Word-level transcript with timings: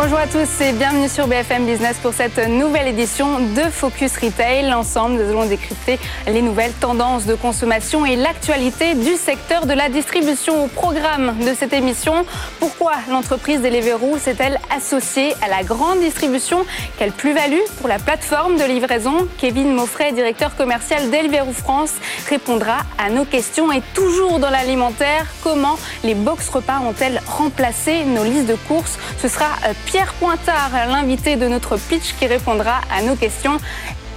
Bonjour 0.00 0.18
à 0.18 0.28
tous 0.28 0.60
et 0.60 0.72
bienvenue 0.74 1.08
sur 1.08 1.26
BFM 1.26 1.66
Business 1.66 1.96
pour 2.00 2.14
cette 2.14 2.38
nouvelle 2.38 2.86
édition 2.86 3.40
de 3.40 3.62
Focus 3.62 4.16
Retail. 4.16 4.72
Ensemble, 4.72 5.16
nous 5.16 5.28
allons 5.28 5.46
décrypter 5.46 5.98
les 6.28 6.40
nouvelles 6.40 6.72
tendances 6.72 7.26
de 7.26 7.34
consommation 7.34 8.06
et 8.06 8.14
l'actualité 8.14 8.94
du 8.94 9.16
secteur 9.16 9.66
de 9.66 9.72
la 9.72 9.88
distribution. 9.88 10.66
Au 10.66 10.68
programme 10.68 11.34
de 11.40 11.52
cette 11.52 11.72
émission, 11.72 12.24
pourquoi 12.60 12.92
l'entreprise 13.10 13.60
Deliveroo 13.60 14.18
s'est-elle 14.18 14.60
associée 14.70 15.34
à 15.42 15.48
la 15.48 15.64
grande 15.64 15.98
distribution? 15.98 16.64
Quelle 16.96 17.10
plus-value 17.10 17.64
pour 17.78 17.88
la 17.88 17.98
plateforme 17.98 18.56
de 18.56 18.62
livraison? 18.62 19.26
Kevin 19.36 19.74
Moffret, 19.74 20.12
directeur 20.12 20.54
commercial 20.54 21.10
Deliveroo 21.10 21.52
France, 21.52 21.94
répondra 22.28 22.76
à 22.98 23.10
nos 23.10 23.24
questions. 23.24 23.72
Et 23.72 23.82
toujours 23.94 24.38
dans 24.38 24.50
l'alimentaire, 24.50 25.26
comment 25.42 25.76
les 26.04 26.14
box 26.14 26.50
repas 26.50 26.78
ont-elles 26.86 27.20
remplacé 27.26 28.04
nos 28.04 28.22
listes 28.22 28.46
de 28.46 28.54
courses? 28.68 28.96
Ce 29.20 29.26
sera 29.26 29.46
euh, 29.66 29.72
Pierre 29.88 30.12
Pointard, 30.20 30.70
l'invité 30.86 31.36
de 31.36 31.48
notre 31.48 31.78
pitch 31.78 32.14
qui 32.18 32.26
répondra 32.26 32.82
à 32.94 33.00
nos 33.00 33.16
questions. 33.16 33.56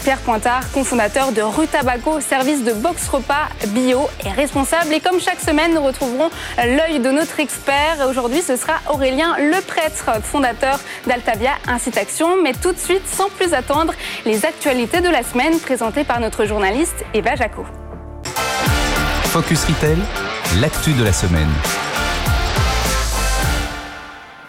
Pierre 0.04 0.18
Pointard, 0.18 0.70
cofondateur 0.74 1.32
de 1.32 1.42
Rutabaco, 1.42 2.20
service 2.20 2.66
de 2.66 2.74
box 2.74 3.08
repas 3.08 3.48
bio 3.68 4.10
et 4.26 4.30
responsable. 4.32 4.94
Et 4.94 5.00
comme 5.00 5.22
chaque 5.22 5.40
semaine, 5.40 5.74
nous 5.74 5.82
retrouverons 5.82 6.30
l'œil 6.58 7.00
de 7.00 7.10
notre 7.12 7.40
expert. 7.40 8.06
Aujourd'hui, 8.10 8.42
ce 8.42 8.58
sera 8.58 8.82
Aurélien 8.90 9.38
Leprêtre, 9.38 10.22
fondateur 10.22 10.78
d'Altavia 11.08 11.52
Incitation. 11.70 12.42
Mais 12.44 12.52
tout 12.52 12.74
de 12.74 12.78
suite, 12.78 13.08
sans 13.08 13.30
plus 13.30 13.54
attendre, 13.54 13.94
les 14.26 14.46
actualités 14.46 15.00
de 15.00 15.10
la 15.10 15.24
semaine 15.24 15.58
présentées 15.58 16.04
par 16.04 16.20
notre 16.20 16.44
journaliste 16.44 17.06
Eva 17.14 17.36
Jaco. 17.36 17.66
Focus 19.24 19.64
Retail, 19.64 20.00
l'actu 20.60 20.92
de 20.92 21.06
la 21.06 21.14
semaine. 21.14 21.50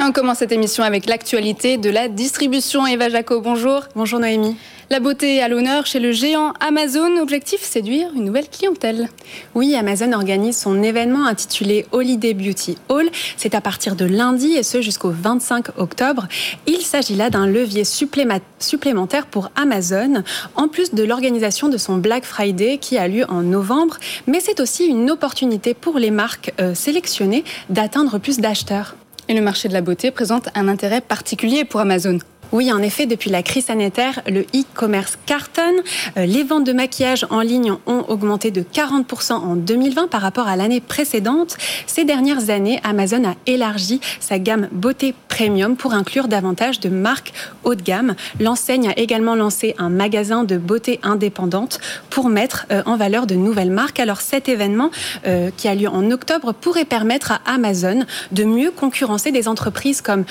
On 0.05 0.11
commence 0.11 0.39
cette 0.39 0.50
émission 0.50 0.83
avec 0.83 1.06
l'actualité 1.06 1.78
de 1.78 1.89
la 1.89 2.08
distribution. 2.08 2.84
Eva 2.89 3.08
Jaco, 3.08 3.41
bonjour. 3.41 3.84
Bonjour 3.95 4.19
Noémie. 4.19 4.56
La 4.91 4.98
beauté 4.98 5.41
à 5.41 5.47
l'honneur 5.47 5.86
chez 5.86 6.00
le 6.00 6.11
géant 6.11 6.55
Amazon. 6.58 7.19
Objectif 7.20 7.62
séduire 7.62 8.08
une 8.17 8.25
nouvelle 8.25 8.48
clientèle. 8.48 9.08
Oui, 9.55 9.77
Amazon 9.77 10.12
organise 10.12 10.58
son 10.58 10.83
événement 10.83 11.25
intitulé 11.25 11.86
Holiday 11.92 12.34
Beauty 12.34 12.78
Hall. 12.89 13.08
C'est 13.36 13.55
à 13.55 13.61
partir 13.61 13.95
de 13.95 14.05
lundi 14.05 14.55
et 14.55 14.64
ce 14.64 14.83
jusqu'au 14.83 15.11
25 15.11 15.78
octobre. 15.78 16.27
Il 16.67 16.80
s'agit 16.80 17.14
là 17.14 17.30
d'un 17.30 17.47
levier 17.47 17.84
supplémentaire 17.84 19.27
pour 19.27 19.53
Amazon, 19.55 20.25
en 20.56 20.67
plus 20.67 20.95
de 20.95 21.05
l'organisation 21.05 21.69
de 21.69 21.78
son 21.78 21.98
Black 21.98 22.25
Friday 22.25 22.78
qui 22.78 22.98
a 22.98 23.06
lieu 23.06 23.25
en 23.28 23.42
novembre. 23.42 23.98
Mais 24.27 24.41
c'est 24.41 24.58
aussi 24.58 24.86
une 24.86 25.12
opportunité 25.12 25.75
pour 25.75 26.00
les 26.00 26.11
marques 26.11 26.53
euh, 26.61 26.75
sélectionnées 26.75 27.45
d'atteindre 27.69 28.19
plus 28.19 28.41
d'acheteurs. 28.41 28.97
Et 29.28 29.34
le 29.34 29.41
marché 29.41 29.69
de 29.69 29.73
la 29.73 29.81
beauté 29.81 30.11
présente 30.11 30.48
un 30.55 30.69
intérêt 30.69 31.01
particulier 31.01 31.65
pour 31.65 31.81
Amazon. 31.81 32.19
Oui, 32.53 32.70
en 32.70 32.83
effet, 32.83 33.06
depuis 33.06 33.31
la 33.31 33.42
crise 33.42 33.64
sanitaire, 33.64 34.20
le 34.27 34.42
e-commerce 34.55 35.17
cartonne. 35.25 35.81
Euh, 36.19 36.27
les 36.27 36.45
ventes 36.45 36.64
de 36.64 36.75
maquillage 36.75 37.27
en 37.31 37.41
ligne 37.41 37.72
ont 37.86 38.05
augmenté 38.08 38.50
de 38.50 38.61
40% 38.61 39.33
en 39.33 39.56
2020 39.56 40.08
par 40.08 40.20
rapport 40.20 40.47
à 40.47 40.55
l'année 40.55 40.83
précédente. 40.83 41.56
Ces 41.86 42.05
dernières 42.05 42.50
années, 42.50 42.78
Amazon 42.84 43.25
a 43.25 43.36
élargi 43.47 44.03
sa 44.20 44.39
gamme 44.39 44.69
beauté 44.70 45.14
premium 45.28 45.77
pour 45.77 45.95
inclure 45.95 46.28
davantage 46.28 46.78
de 46.78 46.91
marques 46.91 47.33
haut 47.64 47.75
de 47.75 47.80
gamme. 47.80 48.17
L'enseigne 48.39 48.91
a 48.91 48.98
également 48.98 49.34
lancé 49.34 49.75
un 49.78 49.89
magasin 49.89 50.45
de 50.45 50.58
beauté 50.58 51.00
indépendante 51.03 51.80
pour 52.11 52.28
mettre 52.28 52.67
euh, 52.70 52.83
en 52.84 52.97
valeur 52.97 53.27
de 53.27 53.34
nouvelles 53.34 53.70
marques. 53.70 53.98
Alors 53.98 54.20
cet 54.20 54.50
événement 54.50 54.91
euh, 55.27 55.50
qui 55.56 55.69
a 55.69 55.75
lieu 55.75 55.89
en 55.89 56.11
octobre 56.11 56.53
pourrait 56.53 56.84
permettre 56.84 57.33
à 57.33 57.41
Amazon 57.47 58.05
de 58.30 58.45
mieux 58.45 58.70
concurrencer 58.70 59.33
des 59.33 59.48
entreprises 59.48 60.03
comme 60.03 60.25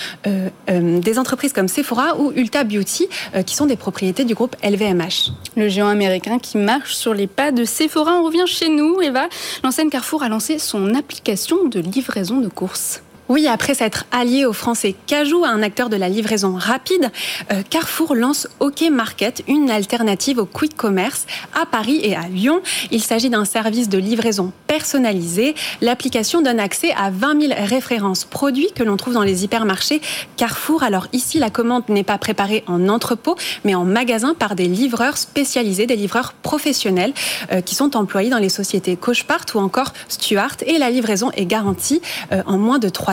des 0.68 1.20
entreprises 1.20 1.54
comme 1.54 1.68
Sephora 1.68 2.11
ou 2.20 2.32
Ulta 2.36 2.64
Beauty, 2.64 3.08
euh, 3.36 3.44
qui 3.44 3.56
sont 3.56 3.66
des 3.66 3.76
propriétés 3.76 4.26
du 4.26 4.34
groupe 4.34 4.56
LVMH. 4.64 5.32
Le 5.56 5.70
géant 5.70 5.88
américain 5.88 6.40
qui 6.40 6.58
marche 6.58 6.94
sur 6.94 7.14
les 7.14 7.28
pas 7.28 7.52
de 7.52 7.66
Sephora. 7.66 8.20
On 8.20 8.24
revient 8.24 8.48
chez 8.48 8.70
nous, 8.70 9.02
Eva. 9.02 9.28
L'enseigne 9.64 9.90
Carrefour 9.90 10.24
a 10.24 10.30
lancé 10.30 10.60
son 10.60 10.94
application 10.96 11.66
de 11.66 11.80
livraison 11.80 12.40
de 12.40 12.48
courses. 12.48 13.02
Oui, 13.32 13.48
après 13.48 13.74
s'être 13.76 14.04
allié 14.12 14.46
au 14.46 14.52
français 14.52 14.94
Cajou, 15.08 15.46
un 15.46 15.64
acteur 15.64 15.88
de 15.88 15.96
la 15.96 16.10
livraison 16.10 16.56
rapide, 16.58 17.12
euh, 17.54 17.62
Carrefour 17.70 18.14
lance 18.14 18.50
OK 18.60 18.84
Market, 18.92 19.46
une 19.48 19.72
alternative 19.72 20.40
au 20.40 20.46
quick 20.46 20.76
commerce 20.76 21.26
à 21.54 21.66
Paris 21.66 22.02
et 22.04 22.14
à 22.14 22.28
Lyon. 22.28 22.62
Il 22.92 23.02
s'agit 23.02 23.30
d'un 23.30 23.46
service 23.46 23.88
de 23.88 23.98
livraison 23.98 24.52
personnalisé. 24.72 25.54
L'application 25.82 26.42
donne 26.42 26.62
accès 26.62 26.94
à 26.96 27.10
20 27.10 27.42
000 27.50 27.54
références 27.68 28.24
produits 28.24 28.70
que 28.74 28.84
l'on 28.84 28.96
trouve 28.96 29.14
dans 29.14 29.22
les 29.22 29.44
hypermarchés 29.44 30.00
Carrefour. 30.38 30.84
Alors 30.84 31.08
ici, 31.12 31.40
la 31.40 31.50
commande 31.50 31.84
n'est 31.90 32.06
pas 32.06 32.18
préparée 32.18 32.64
en 32.68 32.88
entrepôt, 32.88 33.36
mais 33.66 33.76
en 33.76 33.84
magasin 33.84 34.34
par 34.34 34.56
des 34.56 34.68
livreurs 34.68 35.18
spécialisés, 35.18 35.88
des 35.88 35.98
livreurs 35.98 36.32
professionnels 36.32 37.14
euh, 37.52 37.60
qui 37.60 37.76
sont 37.76 37.98
employés 37.98 38.30
dans 38.30 38.38
les 38.38 38.48
sociétés 38.48 38.96
Cochepart 38.96 39.46
ou 39.56 39.58
encore 39.60 39.92
Stuart. 40.08 40.56
Et 40.66 40.78
la 40.78 40.90
livraison 40.90 41.32
est 41.32 41.46
garantie 41.46 42.02
euh, 42.32 42.42
en 42.46 42.58
moins 42.58 42.80
de 42.80 42.88
3 42.88 43.12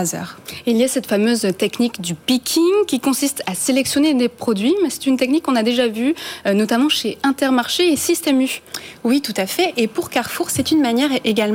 il 0.66 0.76
y 0.76 0.84
a 0.84 0.88
cette 0.88 1.06
fameuse 1.06 1.47
technique 1.56 2.00
du 2.00 2.14
picking 2.14 2.62
qui 2.86 3.00
consiste 3.00 3.42
à 3.47 3.54
sélectionner 3.54 4.14
des 4.14 4.28
produits, 4.28 4.74
mais 4.82 4.91
c'est 4.91 5.06
une 5.06 5.16
technique 5.16 5.44
qu'on 5.44 5.56
a 5.56 5.62
déjà 5.62 5.88
vue 5.88 6.14
euh, 6.47 6.54
notamment 6.54 6.88
chez 6.88 7.18
Intermarché 7.22 7.92
et 7.92 7.97
Système 7.97 8.41
U. 8.41 8.62
Oui, 9.04 9.20
tout 9.20 9.34
à 9.36 9.47
fait. 9.47 9.72
Et 9.76 9.86
pour 9.86 10.10
Carrefour, 10.10 10.50
c'est 10.50 10.70
une 10.70 10.80
manière 10.80 11.10
également 11.24 11.47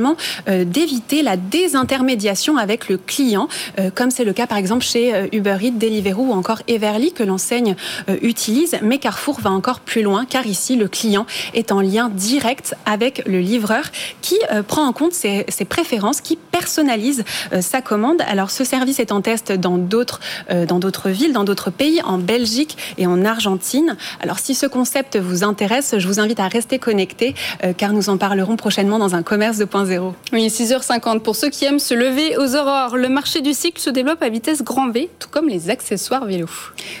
euh, 0.48 0.64
d'éviter 0.64 1.22
la 1.22 1.36
désintermédiation 1.36 2.56
avec 2.56 2.88
le 2.88 2.98
client, 2.98 3.48
euh, 3.78 3.90
comme 3.94 4.10
c'est 4.10 4.24
le 4.24 4.32
cas 4.32 4.46
par 4.46 4.58
exemple 4.58 4.84
chez 4.84 5.28
Uber 5.32 5.56
Eats, 5.62 5.72
Deliveroo 5.72 6.26
ou 6.26 6.32
encore 6.32 6.62
Everly 6.68 7.12
que 7.12 7.22
l'enseigne 7.22 7.76
utilise. 8.22 8.76
Mais 8.82 8.98
Carrefour 8.98 9.40
va 9.40 9.50
encore 9.50 9.80
plus 9.80 10.02
loin 10.02 10.24
car 10.24 10.46
ici, 10.46 10.76
le 10.76 10.88
client 10.88 11.26
est 11.54 11.72
en 11.72 11.80
lien 11.80 12.08
direct 12.08 12.74
avec 12.86 13.22
le 13.26 13.40
livreur 13.40 13.84
qui 14.20 14.38
prend 14.68 14.86
en 14.86 14.92
compte 14.92 15.12
ses, 15.12 15.44
ses 15.48 15.64
préférences, 15.64 16.20
qui 16.20 16.36
personnalise 16.36 17.24
sa 17.60 17.80
commande. 17.80 18.22
Alors 18.26 18.50
ce 18.50 18.64
service 18.64 18.98
est 18.98 19.12
en 19.12 19.20
test 19.20 19.52
dans 19.52 19.78
d'autres 19.78 20.20
euh, 20.50 20.66
dans 20.66 20.78
d'autres 20.78 21.10
villes, 21.10 21.32
dans 21.32 21.44
d'autres 21.44 21.70
pays, 21.70 22.00
en 22.04 22.18
Belgique 22.18 22.76
et 22.98 23.06
en 23.06 23.24
Argentine. 23.24 23.96
Alors 24.20 24.38
si 24.38 24.54
ce 24.54 24.66
concept 24.66 25.16
vous 25.16 25.44
intéresse, 25.44 25.94
je 25.98 26.06
vous 26.06 26.20
invite 26.20 26.40
à 26.40 26.48
rester 26.48 26.78
connecté 26.78 27.34
euh, 27.64 27.72
car 27.72 27.92
nous 27.92 28.08
en 28.08 28.16
parlerons 28.16 28.56
prochainement 28.56 28.98
dans 28.98 29.14
un 29.14 29.22
commerce 29.22 29.58
2.0. 29.84 30.12
Oui, 30.32 30.48
6h50 30.48 31.20
pour 31.20 31.36
ceux 31.36 31.50
qui 31.50 31.64
aiment 31.64 31.78
se 31.78 31.94
lever 31.94 32.36
aux 32.36 32.56
aurores. 32.56 32.96
Le 32.96 33.08
marché 33.08 33.40
du 33.40 33.54
cycle 33.54 33.80
se 33.80 33.90
développe 33.90 34.22
à 34.22 34.28
vitesse 34.28 34.62
grand 34.62 34.90
V, 34.90 35.10
tout 35.18 35.28
comme 35.28 35.48
les 35.48 35.70
accessoires 35.70 36.24
vélo. 36.24 36.46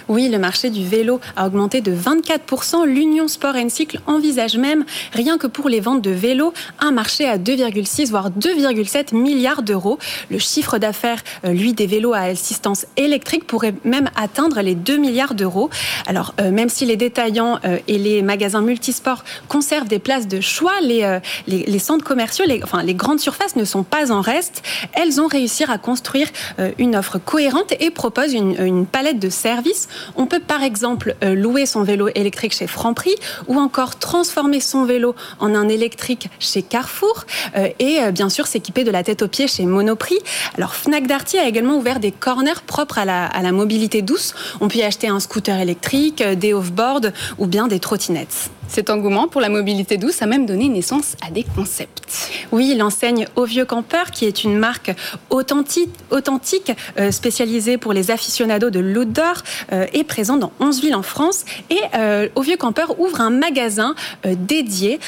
Oui, 0.08 0.28
le 0.28 0.38
marché 0.38 0.70
du 0.70 0.84
vélo 0.84 1.20
a 1.36 1.46
augmenté 1.46 1.80
de 1.80 1.94
24%. 1.94 2.86
L'Union 2.86 3.28
Sport 3.28 3.54
Cycle 3.68 4.00
envisage 4.06 4.56
même, 4.56 4.84
rien 5.12 5.38
que 5.38 5.46
pour 5.46 5.68
les 5.68 5.80
ventes 5.80 6.02
de 6.02 6.10
vélos, 6.10 6.52
un 6.80 6.90
marché 6.90 7.26
à 7.28 7.38
2,6 7.38 8.10
voire 8.10 8.30
2,7 8.30 9.14
milliards 9.14 9.62
d'euros. 9.62 9.98
Le 10.30 10.38
chiffre 10.38 10.78
d'affaires 10.78 11.22
euh, 11.44 11.52
lui, 11.52 11.72
des 11.72 11.86
vélos 11.86 12.12
à 12.12 12.20
assistance 12.20 12.86
électrique 12.96 13.46
pourrait 13.46 13.74
même 13.84 14.10
atteindre 14.16 14.60
les 14.60 14.74
2 14.74 14.96
milliards 14.96 15.34
d'euros. 15.34 15.70
Alors, 16.06 16.34
euh, 16.40 16.50
même 16.50 16.68
si 16.68 16.84
les 16.86 16.96
détaillants 16.96 17.58
euh, 17.64 17.78
et 17.88 17.98
les 17.98 18.22
magasins 18.22 18.60
multisports 18.60 19.24
conservent 19.48 19.88
des 19.88 19.98
places 19.98 20.28
de 20.28 20.40
choix, 20.40 20.80
les, 20.80 21.78
centres 21.78 22.04
commerciaux, 22.04 22.44
les, 22.46 22.60
les 22.82 22.94
grandes 22.94 23.20
surfaces 23.20 23.56
ne 23.56 23.64
sont 23.64 23.82
pas 23.82 24.10
en 24.10 24.20
reste. 24.20 24.62
Elles 24.92 25.20
ont 25.20 25.26
réussi 25.26 25.64
à 25.64 25.78
construire 25.78 26.28
une 26.78 26.96
offre 26.96 27.18
cohérente 27.18 27.72
et 27.80 27.90
proposent 27.90 28.32
une, 28.32 28.86
palette 28.86 29.18
de 29.18 29.28
services. 29.28 29.88
On 30.16 30.26
peut 30.26 30.40
par 30.40 30.62
exemple 30.62 31.14
louer 31.22 31.66
son 31.66 31.82
vélo 31.82 32.08
électrique 32.14 32.52
chez 32.52 32.66
Franprix 32.66 33.14
ou 33.48 33.58
encore 33.58 33.98
transformer 33.98 34.60
son 34.60 34.84
vélo 34.84 35.14
en 35.40 35.54
un 35.54 35.68
électrique 35.68 36.28
chez 36.38 36.62
Carrefour 36.62 37.24
et 37.78 37.98
bien 38.12 38.28
sûr 38.28 38.46
s'équiper 38.46 38.84
de 38.84 38.90
la 38.90 39.02
tête 39.02 39.22
aux 39.22 39.28
pieds 39.28 39.48
chez 39.48 39.64
Monoprix. 39.64 40.18
Alors 40.56 40.74
Fnac 40.74 41.06
Darty 41.06 41.38
a 41.38 41.46
également 41.46 41.76
ouvert 41.76 42.00
des 42.00 42.12
corners 42.12 42.62
propres 42.66 42.98
à 42.98 43.04
la, 43.04 43.26
à 43.26 43.42
la 43.42 43.52
mobilité 43.52 44.02
douce. 44.02 44.34
On 44.60 44.68
peut 44.68 44.78
y 44.78 44.82
acheter 44.82 45.08
un 45.08 45.20
scooter 45.20 45.58
électrique, 45.58 46.22
des 46.22 46.52
off-board 46.52 47.12
ou 47.38 47.46
bien 47.46 47.68
des 47.68 47.80
trottinettes. 47.80 48.50
Cet 48.68 48.90
engouement 48.90 49.28
pour 49.28 49.40
la 49.40 49.48
mobilité 49.48 49.96
douce 49.96 50.22
a 50.22 50.26
même 50.26 50.46
donné 50.46 50.68
naissance 50.68 51.16
à 51.26 51.30
des 51.30 51.44
concepts. 51.44 52.04
Oui, 52.52 52.74
l'enseigne 52.76 53.26
Au 53.36 53.44
Vieux 53.44 53.64
Campeur, 53.64 54.10
qui 54.10 54.24
est 54.24 54.44
une 54.44 54.56
marque 54.56 54.94
authentique, 55.30 55.90
authentique 56.10 56.72
euh, 56.98 57.10
spécialisée 57.10 57.78
pour 57.78 57.92
les 57.92 58.10
aficionados 58.10 58.70
de 58.70 58.80
l'outdoor, 58.80 59.42
euh, 59.72 59.86
est 59.92 60.04
présente 60.04 60.40
dans 60.40 60.52
11 60.60 60.80
villes 60.80 60.94
en 60.94 61.02
France. 61.02 61.44
Et 61.70 61.80
euh, 61.94 62.28
Au 62.34 62.42
Vieux 62.42 62.56
Campeur 62.56 62.98
ouvre 63.00 63.20
un 63.20 63.30
magasin 63.30 63.94
dédié 64.24 64.98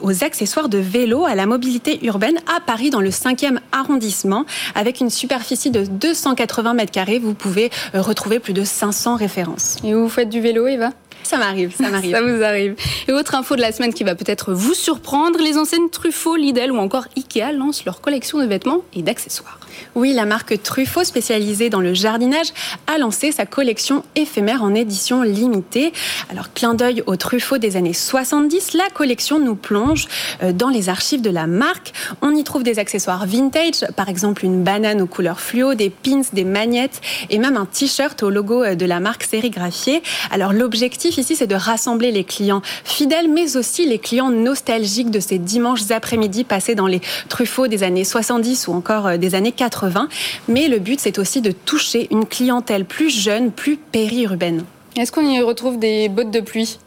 aux 0.00 0.24
accessoires 0.24 0.68
de 0.68 0.78
vélo 0.78 1.24
à 1.24 1.34
la 1.34 1.46
mobilité 1.46 2.04
urbaine 2.04 2.38
à 2.54 2.60
Paris, 2.60 2.90
dans 2.90 3.00
le 3.00 3.10
5e 3.10 3.58
arrondissement, 3.72 4.44
avec 4.74 5.00
une 5.00 5.10
superficie 5.10 5.70
de 5.70 5.84
280 5.84 6.74
mètres 6.74 6.92
carrés. 6.92 7.18
Vous 7.18 7.34
pouvez 7.34 7.70
retrouver 7.94 8.38
plus 8.38 8.52
de 8.52 8.64
500 8.64 9.16
références. 9.16 9.76
Et 9.84 9.94
vous 9.94 10.08
faites 10.08 10.28
du 10.28 10.40
vélo, 10.40 10.66
Eva? 10.66 10.90
Ça 11.26 11.38
m'arrive, 11.38 11.74
ça 11.76 11.90
m'arrive. 11.90 12.12
ça 12.12 12.22
vous 12.22 12.42
arrive. 12.42 12.76
Et 13.08 13.12
autre 13.12 13.34
info 13.34 13.56
de 13.56 13.60
la 13.60 13.72
semaine 13.72 13.92
qui 13.92 14.04
va 14.04 14.14
peut-être 14.14 14.52
vous 14.52 14.74
surprendre, 14.74 15.40
les 15.40 15.58
enseignes 15.58 15.90
Truffaut, 15.90 16.36
Lidl 16.36 16.70
ou 16.70 16.78
encore 16.78 17.06
Ikea 17.16 17.52
lancent 17.52 17.84
leur 17.84 18.00
collection 18.00 18.38
de 18.38 18.46
vêtements 18.46 18.82
et 18.94 19.02
d'accessoires. 19.02 19.58
Oui, 19.96 20.12
la 20.12 20.24
marque 20.24 20.62
Truffaut, 20.62 21.02
spécialisée 21.02 21.68
dans 21.68 21.80
le 21.80 21.94
jardinage, 21.94 22.46
a 22.86 22.98
lancé 22.98 23.32
sa 23.32 23.44
collection 23.44 24.04
éphémère 24.14 24.62
en 24.62 24.74
édition 24.74 25.22
limitée. 25.22 25.92
Alors, 26.30 26.52
clin 26.52 26.74
d'œil 26.74 27.02
au 27.06 27.16
Truffaut 27.16 27.58
des 27.58 27.76
années 27.76 27.92
70, 27.92 28.74
la 28.74 28.88
collection 28.94 29.40
nous 29.40 29.56
plonge 29.56 30.06
euh, 30.42 30.52
dans 30.52 30.68
les 30.68 30.88
archives 30.88 31.22
de 31.22 31.30
la 31.30 31.46
marque. 31.46 31.92
On 32.22 32.34
y 32.34 32.44
trouve 32.44 32.62
des 32.62 32.78
accessoires 32.78 33.26
vintage, 33.26 33.84
par 33.96 34.08
exemple 34.08 34.44
une 34.44 34.62
banane 34.62 35.00
aux 35.00 35.06
couleurs 35.06 35.40
fluo, 35.40 35.74
des 35.74 35.90
pins, 35.90 36.22
des 36.32 36.44
magnettes 36.44 37.00
et 37.30 37.38
même 37.38 37.56
un 37.56 37.66
t-shirt 37.66 38.22
au 38.22 38.30
logo 38.30 38.62
euh, 38.62 38.74
de 38.76 38.86
la 38.86 39.00
marque 39.00 39.24
sérigraphié. 39.24 40.02
Alors, 40.30 40.52
l'objectif 40.52 41.15
ici, 41.18 41.36
c'est 41.36 41.46
de 41.46 41.54
rassembler 41.54 42.12
les 42.12 42.24
clients 42.24 42.62
fidèles, 42.84 43.28
mais 43.30 43.56
aussi 43.56 43.86
les 43.86 43.98
clients 43.98 44.30
nostalgiques 44.30 45.10
de 45.10 45.20
ces 45.20 45.38
dimanches 45.38 45.90
après-midi 45.90 46.44
passés 46.44 46.74
dans 46.74 46.86
les 46.86 47.00
Truffauts 47.28 47.68
des 47.68 47.82
années 47.82 48.04
70 48.04 48.68
ou 48.68 48.72
encore 48.72 49.06
euh, 49.06 49.16
des 49.16 49.34
années 49.34 49.52
80. 49.52 50.08
Mais 50.48 50.68
le 50.68 50.78
but, 50.78 51.00
c'est 51.00 51.18
aussi 51.18 51.40
de 51.40 51.52
toucher 51.52 52.08
une 52.10 52.26
clientèle 52.26 52.84
plus 52.84 53.10
jeune, 53.10 53.50
plus 53.50 53.76
périurbaine. 53.76 54.64
Est-ce 54.96 55.12
qu'on 55.12 55.28
y 55.28 55.40
retrouve 55.42 55.78
des 55.78 56.08
bottes 56.08 56.30
de 56.30 56.40
pluie? 56.40 56.78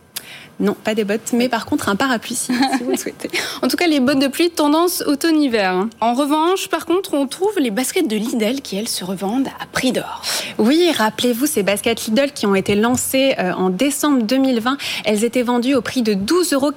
Non, 0.60 0.74
pas 0.74 0.94
des 0.94 1.06
bottes, 1.06 1.32
mais 1.34 1.48
par 1.48 1.66
contre 1.66 1.88
un 1.88 1.96
parapluie 1.96 2.36
si, 2.36 2.52
vous 2.84 2.92
le 2.92 2.98
souhaitez. 2.98 3.30
en 3.62 3.68
tout 3.68 3.78
cas, 3.78 3.88
les 3.88 4.02
bottes 4.02 4.20
de 4.20 4.28
pluie 4.28 4.50
tendance 4.50 5.02
automne-hiver. 5.06 5.88
En 6.02 6.14
revanche, 6.14 6.68
par 6.68 6.86
contre, 6.86 7.14
on 7.14 7.28
trouve 7.28 7.58
les 7.60 7.72
baskets 7.72 8.08
de 8.08 8.18
Lidl 8.18 8.62
qui, 8.62 8.76
elles, 8.76 8.90
se 8.90 9.06
revendent 9.06 9.48
à 9.60 9.66
prix 9.72 9.94
d'or. 9.94 10.22
Oui, 10.58 10.92
rappelez-vous 10.96 11.46
ces 11.46 11.64
baskets 11.64 12.06
Lidl 12.06 12.32
qui 12.32 12.46
ont 12.46 12.56
été 12.56 12.76
lancées 12.76 13.36
euh, 13.40 13.54
en 13.54 13.70
décembre 13.70 14.24
2020. 14.24 14.78
Elles 15.06 15.24
étaient 15.24 15.44
vendues 15.44 15.76
au 15.76 15.82
prix 15.82 16.02
de 16.02 16.14
12,90 16.14 16.56
euros 16.56 16.72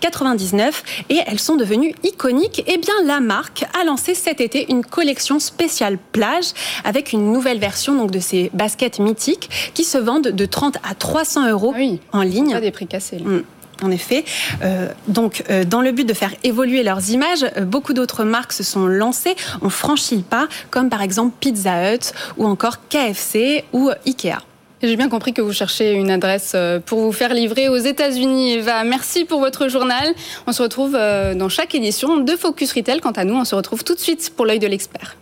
99 0.00 0.82
et 1.08 1.18
elles 1.26 1.40
sont 1.40 1.56
devenues 1.56 1.94
iconiques. 2.04 2.62
Eh 2.68 2.78
bien, 2.78 2.94
la 3.04 3.18
marque 3.20 3.64
a 3.80 3.84
lancé 3.84 4.14
cet 4.14 4.40
été 4.40 4.70
une 4.70 4.84
collection 4.84 5.40
spéciale 5.40 5.98
plage 6.12 6.52
avec 6.84 7.12
une 7.12 7.32
nouvelle 7.32 7.58
version 7.58 7.96
donc 7.96 8.12
de 8.12 8.20
ces 8.20 8.50
baskets 8.54 9.00
mythiques 9.00 9.72
qui 9.74 9.82
se 9.84 9.98
vendent 9.98 10.28
de 10.28 10.46
30 10.46 10.76
à 10.88 10.94
300 10.94 11.50
euros 11.50 11.74
en 12.12 12.22
ligne 12.22 12.59
des 12.60 12.70
prix 12.70 12.86
cassés. 12.86 13.18
Mm. 13.18 13.42
En 13.82 13.90
effet. 13.90 14.24
Euh, 14.62 14.88
donc, 15.08 15.42
euh, 15.48 15.64
dans 15.64 15.80
le 15.80 15.92
but 15.92 16.06
de 16.06 16.12
faire 16.12 16.32
évoluer 16.44 16.82
leurs 16.82 17.10
images, 17.10 17.46
euh, 17.56 17.64
beaucoup 17.64 17.94
d'autres 17.94 18.24
marques 18.24 18.52
se 18.52 18.62
sont 18.62 18.86
lancées, 18.86 19.34
ont 19.62 19.70
franchi 19.70 20.16
le 20.16 20.22
pas, 20.22 20.48
comme 20.70 20.90
par 20.90 21.00
exemple 21.00 21.34
Pizza 21.40 21.94
Hut 21.94 22.12
ou 22.36 22.46
encore 22.46 22.86
KFC 22.88 23.64
ou 23.72 23.90
Ikea. 24.06 24.38
J'ai 24.82 24.96
bien 24.96 25.08
compris 25.08 25.32
que 25.32 25.42
vous 25.42 25.52
cherchez 25.52 25.92
une 25.92 26.10
adresse 26.10 26.56
pour 26.86 27.00
vous 27.00 27.12
faire 27.12 27.34
livrer 27.34 27.68
aux 27.68 27.76
États-Unis. 27.76 28.54
Eva, 28.54 28.82
merci 28.82 29.26
pour 29.26 29.38
votre 29.38 29.68
journal. 29.68 30.14
On 30.46 30.52
se 30.52 30.62
retrouve 30.62 30.92
dans 30.92 31.50
chaque 31.50 31.74
édition 31.74 32.16
de 32.16 32.34
Focus 32.34 32.72
Retail. 32.72 33.00
Quant 33.00 33.10
à 33.10 33.24
nous, 33.24 33.34
on 33.34 33.44
se 33.44 33.54
retrouve 33.54 33.84
tout 33.84 33.94
de 33.94 34.00
suite 34.00 34.32
pour 34.34 34.46
l'œil 34.46 34.58
de 34.58 34.66
l'expert. 34.66 35.16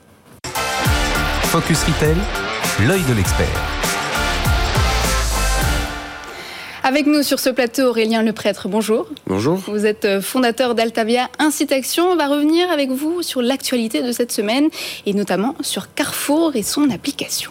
Focus 1.43 1.82
Retail, 1.82 2.14
l'œil 2.87 3.02
de 3.02 3.14
l'expert. 3.14 3.78
Avec 6.88 7.06
nous 7.06 7.23
sur 7.23 7.38
ce 7.38 7.50
plateau, 7.50 7.88
Aurélien 7.90 8.23
Le 8.23 8.32
Prêtre, 8.32 8.67
bonjour. 8.67 9.06
Bonjour. 9.26 9.56
Vous 9.56 9.85
êtes 9.85 10.06
euh, 10.06 10.23
fondateur 10.23 10.75
d'Altavia 10.75 11.29
Incitation. 11.38 12.06
On 12.11 12.17
va 12.17 12.29
revenir 12.29 12.70
avec 12.70 12.88
vous 12.88 13.20
sur 13.20 13.43
l'actualité 13.43 14.02
de 14.02 14.11
cette 14.11 14.32
semaine 14.32 14.70
et 15.05 15.12
notamment 15.12 15.55
sur 15.61 15.93
Carrefour 15.93 16.56
et 16.56 16.62
son 16.62 16.88
application. 16.88 17.50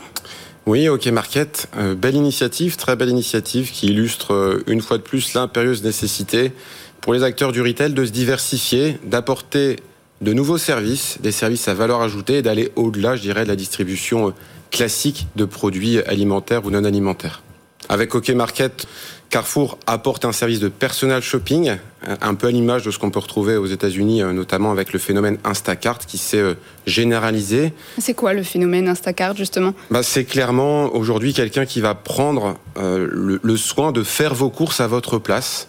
Oui, 0.65 0.89
OK 0.89 1.05
Market, 1.09 1.69
euh, 1.77 1.93
belle 1.93 2.15
initiative, 2.15 2.77
très 2.77 2.95
belle 2.95 3.09
initiative 3.09 3.71
qui 3.71 3.89
illustre 3.89 4.33
euh, 4.33 4.63
une 4.65 4.81
fois 4.81 4.97
de 4.97 5.03
plus 5.03 5.35
l'impérieuse 5.35 5.83
nécessité 5.83 6.51
pour 6.99 7.13
les 7.13 7.21
acteurs 7.21 7.51
du 7.51 7.61
retail 7.61 7.93
de 7.93 8.05
se 8.05 8.11
diversifier, 8.11 8.97
d'apporter 9.03 9.75
de 10.21 10.33
nouveaux 10.33 10.57
services, 10.57 11.19
des 11.21 11.31
services 11.31 11.67
à 11.67 11.75
valeur 11.75 12.01
ajoutée 12.01 12.37
et 12.37 12.41
d'aller 12.41 12.71
au-delà, 12.75 13.15
je 13.15 13.21
dirais, 13.21 13.43
de 13.43 13.49
la 13.49 13.55
distribution 13.55 14.33
classique 14.71 15.27
de 15.35 15.45
produits 15.45 15.99
alimentaires 15.99 16.65
ou 16.65 16.71
non 16.71 16.83
alimentaires. 16.85 17.43
Avec 17.89 18.15
OK 18.15 18.29
Market, 18.29 18.87
Carrefour 19.29 19.77
apporte 19.87 20.25
un 20.25 20.31
service 20.31 20.59
de 20.59 20.69
personal 20.69 21.21
shopping, 21.21 21.75
un 22.21 22.35
peu 22.35 22.47
à 22.47 22.51
l'image 22.51 22.83
de 22.83 22.91
ce 22.91 22.99
qu'on 22.99 23.11
peut 23.11 23.19
retrouver 23.19 23.57
aux 23.57 23.65
États-Unis, 23.65 24.21
euh, 24.21 24.31
notamment 24.31 24.71
avec 24.71 24.93
le 24.93 24.99
phénomène 24.99 25.37
Instacart 25.43 25.99
qui 25.99 26.17
s'est 26.17 26.37
euh, 26.37 26.53
généralisé. 26.85 27.73
C'est 27.97 28.13
quoi 28.13 28.33
le 28.33 28.43
phénomène 28.43 28.87
Instacart 28.87 29.35
justement? 29.35 29.73
Bah, 29.91 30.03
C'est 30.03 30.23
clairement 30.23 30.95
aujourd'hui 30.95 31.33
quelqu'un 31.33 31.65
qui 31.65 31.81
va 31.81 31.95
prendre 31.95 32.57
euh, 32.77 33.39
le, 33.41 33.57
soin 33.57 33.91
de 33.91 34.03
faire 34.03 34.33
vos 34.33 34.49
courses 34.49 34.79
à 34.79 34.87
votre 34.87 35.17
place. 35.17 35.67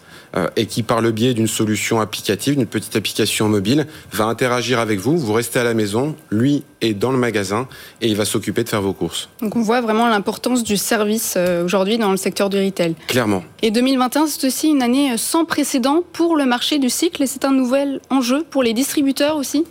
Et 0.57 0.67
qui, 0.67 0.83
par 0.83 1.01
le 1.01 1.11
biais 1.11 1.35
d'une 1.35 1.49
solution 1.49 2.01
applicative, 2.01 2.57
d'une 2.57 2.67
petite 2.67 2.95
application 2.97 3.49
mobile, 3.49 3.87
va 4.13 4.27
interagir 4.27 4.79
avec 4.79 5.01
vous. 5.01 5.17
Vous 5.19 5.33
restez 5.33 5.59
à 5.59 5.65
la 5.65 5.75
maison, 5.75 6.15
lui 6.31 6.65
est 6.81 6.95
dans 6.95 7.11
le 7.11 7.19
magasin 7.19 7.67
et 8.01 8.09
il 8.09 8.17
va 8.17 8.25
s'occuper 8.25 8.63
de 8.63 8.69
faire 8.69 8.83
vos 8.83 8.93
courses. 8.93 9.29
Donc 9.41 9.57
on 9.57 9.63
voit 9.63 9.81
vraiment 9.81 10.09
l'importance 10.09 10.63
du 10.63 10.77
service 10.77 11.37
aujourd'hui 11.65 11.99
dans 11.99 12.11
le 12.11 12.17
secteur 12.17 12.51
du 12.51 12.59
retail. 12.59 12.95
Clairement. 13.09 13.43
Et 13.63 13.71
2021, 13.71 14.27
c'est 14.27 14.47
aussi 14.47 14.69
une 14.69 14.83
année 14.83 15.17
sans 15.17 15.45
précédent 15.45 16.03
pour 16.13 16.37
le 16.37 16.45
marché 16.45 16.79
du 16.79 16.91
cycle 16.91 17.23
et 17.23 17.27
c'est 17.27 17.45
un 17.45 17.53
nouvel 17.53 18.01
enjeu 18.11 18.45
pour 18.49 18.63
les 18.63 18.75
distributeurs 18.75 19.37
aussi? 19.37 19.65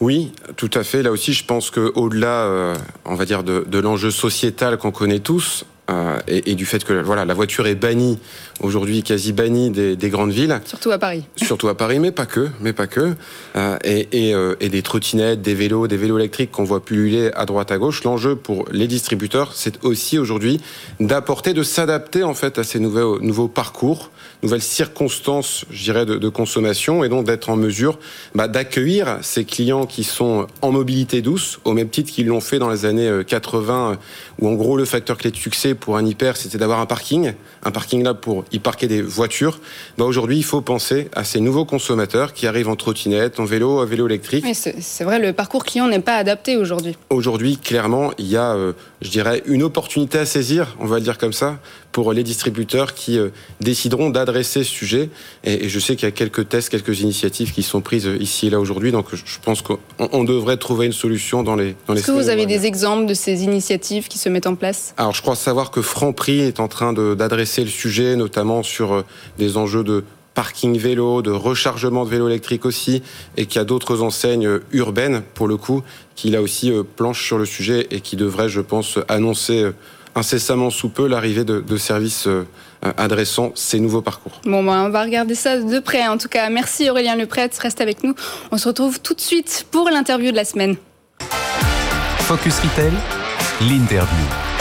Oui, 0.00 0.32
tout 0.56 0.70
à 0.74 0.82
fait. 0.82 1.02
Là 1.02 1.10
aussi, 1.12 1.32
je 1.32 1.44
pense 1.44 1.70
qu'au-delà, 1.70 2.44
euh, 2.44 2.74
on 3.04 3.14
va 3.14 3.24
dire, 3.24 3.42
de 3.44 3.78
l'enjeu 3.78 4.10
sociétal 4.10 4.76
qu'on 4.76 4.90
connaît 4.90 5.20
tous, 5.20 5.64
euh, 5.90 6.18
et, 6.28 6.54
du 6.54 6.64
fait 6.64 6.82
que 6.82 6.94
voilà, 6.94 7.26
la 7.26 7.34
voiture 7.34 7.66
est 7.66 7.74
bannie 7.74 8.18
aujourd'hui, 8.60 9.02
quasi 9.02 9.34
bannie 9.34 9.70
des, 9.70 10.08
grandes 10.08 10.32
villes. 10.32 10.58
Surtout 10.64 10.90
à 10.90 10.98
Paris. 10.98 11.24
Surtout 11.36 11.68
à 11.68 11.76
Paris, 11.76 11.98
mais 11.98 12.10
pas 12.10 12.24
que, 12.24 12.48
mais 12.60 12.72
pas 12.72 12.86
que. 12.86 13.14
Euh, 13.56 13.78
euh, 13.84 14.54
et, 14.60 14.68
des 14.70 14.82
trottinettes, 14.82 15.42
des 15.42 15.54
vélos, 15.54 15.86
des 15.86 15.98
vélos 15.98 16.18
électriques 16.18 16.52
qu'on 16.52 16.64
voit 16.64 16.82
pulluler 16.82 17.30
à 17.34 17.44
droite 17.44 17.70
à 17.70 17.76
gauche. 17.76 18.02
L'enjeu 18.04 18.34
pour 18.34 18.64
les 18.72 18.86
distributeurs, 18.86 19.52
c'est 19.54 19.84
aussi 19.84 20.18
aujourd'hui 20.18 20.60
d'apporter, 21.00 21.52
de 21.52 21.62
s'adapter 21.62 22.22
en 22.22 22.34
fait 22.34 22.58
à 22.58 22.64
ces 22.64 22.80
nouveaux, 22.80 23.20
nouveaux 23.20 23.48
parcours, 23.48 24.10
nouvelles 24.42 24.62
circonstances, 24.62 25.66
je 25.70 25.82
dirais, 25.84 26.06
de, 26.06 26.28
consommation, 26.30 27.04
et 27.04 27.08
donc 27.10 27.26
d'être 27.26 27.50
en 27.50 27.56
mesure 27.56 27.98
bah, 28.34 28.48
d'accueillir 28.48 29.18
ces 29.20 29.44
clients 29.44 29.86
qui 29.86 30.02
sont 30.02 30.46
en 30.62 30.72
mobilité 30.72 31.20
douce, 31.20 31.60
au 31.64 31.72
même 31.74 31.90
titre 31.90 32.10
qu'ils 32.10 32.26
l'ont 32.26 32.40
fait 32.40 32.58
dans 32.58 32.70
les 32.70 32.86
années 32.86 33.22
80, 33.26 33.98
où 34.40 34.48
en 34.48 34.54
gros 34.54 34.76
le 34.76 34.84
facteur 34.84 35.18
clé 35.18 35.30
de 35.30 35.36
succès 35.36 35.73
pour 35.74 35.96
un 35.96 36.04
hyper, 36.04 36.36
c'était 36.36 36.58
d'avoir 36.58 36.80
un 36.80 36.86
parking, 36.86 37.32
un 37.62 37.70
parking 37.70 38.02
là 38.02 38.14
pour 38.14 38.44
y 38.52 38.58
parquer 38.58 38.86
des 38.86 39.02
voitures. 39.02 39.58
Bah 39.98 40.04
aujourd'hui, 40.04 40.36
il 40.36 40.44
faut 40.44 40.60
penser 40.60 41.08
à 41.14 41.24
ces 41.24 41.40
nouveaux 41.40 41.64
consommateurs 41.64 42.32
qui 42.32 42.46
arrivent 42.46 42.68
en 42.68 42.76
trottinette, 42.76 43.40
en 43.40 43.44
vélo, 43.44 43.80
en 43.80 43.84
vélo 43.84 44.06
électrique. 44.06 44.44
c'est 44.54 45.04
vrai, 45.04 45.18
le 45.18 45.32
parcours 45.32 45.64
client 45.64 45.88
n'est 45.88 46.00
pas 46.00 46.16
adapté 46.16 46.56
aujourd'hui. 46.56 46.96
Aujourd'hui, 47.10 47.58
clairement, 47.58 48.12
il 48.18 48.26
y 48.26 48.36
a, 48.36 48.54
euh, 48.54 48.72
je 49.02 49.10
dirais, 49.10 49.42
une 49.46 49.62
opportunité 49.62 50.18
à 50.18 50.26
saisir, 50.26 50.76
on 50.80 50.86
va 50.86 50.96
le 50.96 51.02
dire 51.02 51.18
comme 51.18 51.32
ça, 51.32 51.58
pour 51.94 52.12
les 52.12 52.24
distributeurs 52.24 52.92
qui 52.92 53.20
euh, 53.20 53.28
décideront 53.60 54.10
d'adresser 54.10 54.64
ce 54.64 54.70
sujet. 54.70 55.10
Et, 55.44 55.68
je 55.68 55.78
sais 55.78 55.94
qu'il 55.94 56.06
y 56.06 56.08
a 56.08 56.10
quelques 56.10 56.48
tests, 56.48 56.68
quelques 56.68 57.00
initiatives 57.00 57.52
qui 57.52 57.62
sont 57.62 57.80
prises 57.80 58.08
euh, 58.08 58.16
ici 58.20 58.48
et 58.48 58.50
là 58.50 58.58
aujourd'hui. 58.58 58.90
Donc 58.90 59.06
je 59.14 59.38
pense 59.40 59.62
qu'on 59.62 60.24
devrait 60.24 60.56
trouver 60.56 60.86
une 60.86 60.92
solution 60.92 61.44
dans 61.44 61.54
les 61.54 61.76
dans 61.86 61.94
Est-ce 61.94 62.08
que 62.08 62.10
vous 62.10 62.28
avez 62.28 62.46
des 62.46 62.66
exemples 62.66 63.06
de 63.06 63.14
ces 63.14 63.44
initiatives 63.44 64.08
qui 64.08 64.18
se 64.18 64.28
mettent 64.28 64.48
en 64.48 64.56
place? 64.56 64.92
Alors 64.96 65.14
je 65.14 65.22
crois 65.22 65.36
savoir 65.36 65.70
que 65.70 65.82
Franprix 65.82 66.40
est 66.40 66.58
en 66.58 66.66
train 66.66 66.92
d'adresser 66.92 67.62
le 67.62 67.70
sujet, 67.70 68.16
notamment 68.16 68.64
sur 68.64 68.92
euh, 68.92 69.04
des 69.38 69.56
enjeux 69.56 69.84
de 69.84 70.02
parking 70.34 70.76
vélo, 70.76 71.22
de 71.22 71.30
rechargement 71.30 72.04
de 72.04 72.10
vélo 72.10 72.26
électrique 72.26 72.64
aussi, 72.64 73.04
et 73.36 73.46
qu'il 73.46 73.60
y 73.60 73.62
a 73.62 73.64
d'autres 73.64 74.02
enseignes 74.02 74.58
urbaines, 74.72 75.22
pour 75.34 75.46
le 75.46 75.56
coup, 75.56 75.84
qui 76.16 76.30
là 76.30 76.42
aussi 76.42 76.72
planchent 76.96 77.24
sur 77.24 77.38
le 77.38 77.46
sujet 77.46 77.86
et 77.92 78.00
qui 78.00 78.16
devraient, 78.16 78.48
je 78.48 78.60
pense, 78.60 78.98
annoncer 79.06 79.70
incessamment 80.14 80.70
sous 80.70 80.88
peu 80.88 81.06
l'arrivée 81.08 81.44
de, 81.44 81.76
services 81.76 82.28
adressant 82.96 83.52
ces 83.54 83.80
nouveaux 83.80 84.02
parcours. 84.02 84.40
Bon, 84.44 84.62
ben, 84.62 84.84
on 84.84 84.90
va 84.90 85.02
regarder 85.02 85.34
ça 85.34 85.58
de 85.58 85.78
près. 85.80 86.06
En 86.06 86.18
tout 86.18 86.28
cas, 86.28 86.48
merci 86.50 86.88
Aurélien 86.88 87.16
Lepret, 87.16 87.50
reste 87.60 87.80
avec 87.80 88.04
nous. 88.04 88.14
On 88.52 88.58
se 88.58 88.68
retrouve 88.68 89.00
tout 89.00 89.14
de 89.14 89.20
suite 89.20 89.66
pour 89.70 89.90
l'interview 89.90 90.30
de 90.30 90.36
la 90.36 90.44
semaine. 90.44 90.76
Focus 92.20 92.60
Retail, 92.60 92.92
l'interview. 93.68 94.53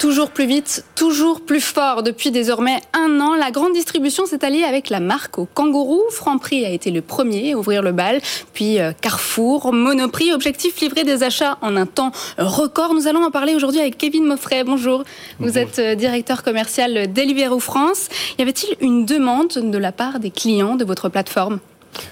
Toujours 0.00 0.30
plus 0.30 0.46
vite, 0.46 0.86
toujours 0.94 1.42
plus 1.42 1.60
fort. 1.60 2.02
Depuis 2.02 2.30
désormais 2.30 2.80
un 2.94 3.20
an, 3.20 3.34
la 3.34 3.50
grande 3.50 3.74
distribution 3.74 4.24
s'est 4.24 4.42
alliée 4.42 4.64
avec 4.64 4.88
la 4.88 4.98
marque 4.98 5.38
au 5.38 5.44
kangourou. 5.44 6.00
Franprix 6.10 6.64
a 6.64 6.70
été 6.70 6.90
le 6.90 7.02
premier 7.02 7.52
à 7.52 7.58
ouvrir 7.58 7.82
le 7.82 7.92
bal, 7.92 8.22
puis 8.54 8.80
euh, 8.80 8.92
Carrefour, 8.98 9.74
Monoprix, 9.74 10.32
objectif 10.32 10.80
livrer 10.80 11.04
des 11.04 11.22
achats 11.22 11.58
en 11.60 11.76
un 11.76 11.84
temps 11.84 12.12
record. 12.38 12.94
Nous 12.94 13.08
allons 13.08 13.22
en 13.22 13.30
parler 13.30 13.54
aujourd'hui 13.54 13.78
avec 13.78 13.98
Kevin 13.98 14.24
Moffret. 14.24 14.64
Bonjour. 14.64 15.04
Vous 15.38 15.58
êtes 15.58 15.78
euh, 15.78 15.94
directeur 15.94 16.42
commercial 16.42 17.12
d'Elivero 17.12 17.60
France. 17.60 18.08
Y 18.38 18.42
avait-il 18.42 18.76
une 18.80 19.04
demande 19.04 19.48
de 19.48 19.78
la 19.78 19.92
part 19.92 20.18
des 20.18 20.30
clients 20.30 20.76
de 20.76 20.84
votre 20.86 21.10
plateforme? 21.10 21.60